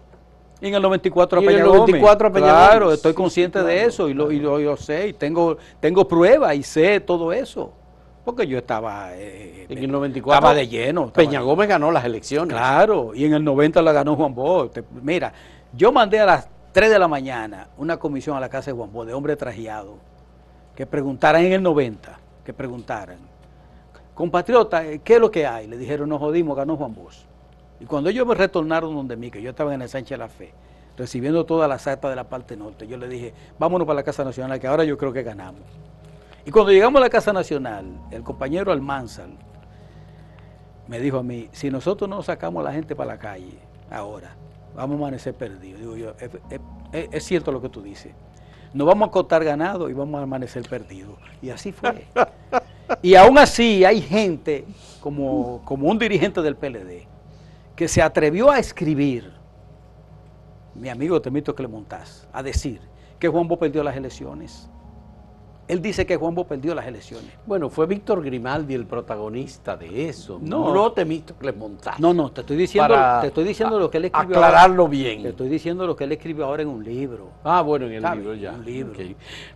[0.59, 3.85] Y en el 94 a Peña en el 94 a Peña Claro, estoy consciente de
[3.85, 7.73] eso y lo, y lo, sé y tengo, tengo pruebas y sé todo eso.
[8.27, 11.13] Porque yo estaba, eh, en el 94 estaba de lleno.
[11.13, 12.53] Peña Gómez ganó las elecciones.
[12.53, 14.79] Claro, y en el 90 la ganó Juan Bosch.
[15.01, 15.31] Mira,
[15.71, 18.91] yo mandé a las 3 de la mañana una comisión a la casa de Juan
[18.91, 19.95] Bosch de hombres trajeados
[20.75, 23.17] que preguntaran en el 90, que preguntaran
[24.13, 25.67] compatriota, eh, ¿qué es lo que hay?
[25.67, 27.19] Le dijeron, nos jodimos, ganó Juan Bosch.
[27.79, 30.27] Y cuando ellos me retornaron donde mí, que yo estaba en el Sánchez de la
[30.27, 30.51] Fe,
[30.97, 34.25] recibiendo todas las actas de la parte norte, yo le dije, vámonos para la Casa
[34.25, 35.61] Nacional, que ahora yo creo que ganamos.
[36.47, 39.31] Y cuando llegamos a la Casa Nacional, el compañero Almanzal
[40.87, 43.59] me dijo a mí, si nosotros no sacamos a la gente para la calle
[43.91, 44.33] ahora,
[44.73, 45.81] vamos a amanecer perdidos.
[45.81, 46.13] Digo yo,
[46.93, 48.13] es, cierto lo que tú dices.
[48.73, 51.17] Nos vamos a cortar ganado y vamos a amanecer perdidos.
[51.41, 52.07] Y así fue.
[53.01, 54.63] Y aún así hay gente,
[55.01, 57.07] como, como un dirigente del PLD,
[57.75, 59.33] que se atrevió a escribir,
[60.75, 62.79] mi amigo Temito Clemontaz, a decir
[63.19, 64.69] que Juan Bo perdió las elecciones.
[65.67, 67.29] Él dice que Juan Bo perdió las elecciones.
[67.45, 70.39] Bueno, fue Víctor Grimaldi el protagonista de eso.
[70.41, 70.73] No.
[70.73, 71.99] no Temístocles Montaz.
[71.99, 74.37] No, no, te estoy diciendo, Para te estoy diciendo lo que él escribió.
[74.37, 74.91] aclararlo ahora.
[74.91, 75.23] bien.
[75.23, 77.31] Te estoy diciendo lo que él escribió ahora en un libro.
[77.43, 78.53] Ah, bueno, en el libro ya.
[78.53, 78.93] un libro.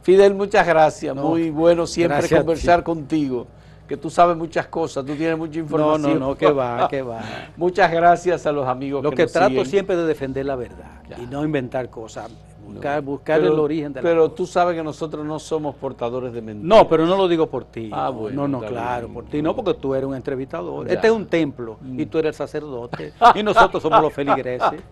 [0.02, 1.16] Fidel, muchas gracias.
[1.16, 2.86] No, Muy bueno siempre conversar ti.
[2.86, 3.48] contigo.
[3.88, 6.20] Que tú sabes muchas cosas, tú tienes mucha No, información.
[6.20, 7.22] no, no, que va, que va.
[7.58, 9.66] Muchas gracias a los amigos Lo que, que nos trato siguen.
[9.66, 11.20] siempre es de defender la verdad Ya.
[11.20, 12.30] y no inventar cosas.
[12.74, 13.12] Buscar, No.
[13.12, 16.42] buscar Pero- el origen de la Pero tú sabes que nosotros no somos portadores de
[16.42, 16.78] mentiras.
[16.78, 17.90] No, pero no lo digo por ti.
[17.94, 19.14] Ah, no, bueno, no, no, claro, bien.
[19.14, 20.88] por ti no, porque tú eres un entrevistador.
[20.88, 20.94] Ya.
[20.94, 24.82] Este es un templo y tú eres el sacerdote y nosotros somos los feligreses.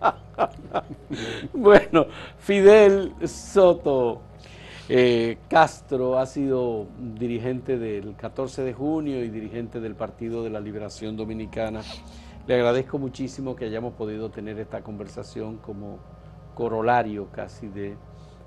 [1.52, 2.06] Bueno,
[2.38, 4.20] Fidel Soto
[4.88, 10.60] eh, Castro ha sido dirigente del 14 de junio y dirigente del Partido de la
[10.60, 11.82] Liberación Dominicana.
[12.46, 15.98] Le agradezco muchísimo que hayamos podido tener esta conversación como
[16.60, 17.96] corolario casi de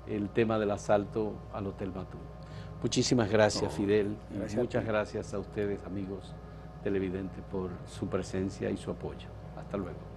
[0.06, 2.16] el tema del asalto al Hotel Matú.
[2.80, 6.32] Muchísimas gracias, Fidel, y gracias muchas gracias a ustedes, amigos
[6.84, 9.26] televidentes, por su presencia y su apoyo.
[9.56, 10.13] Hasta luego.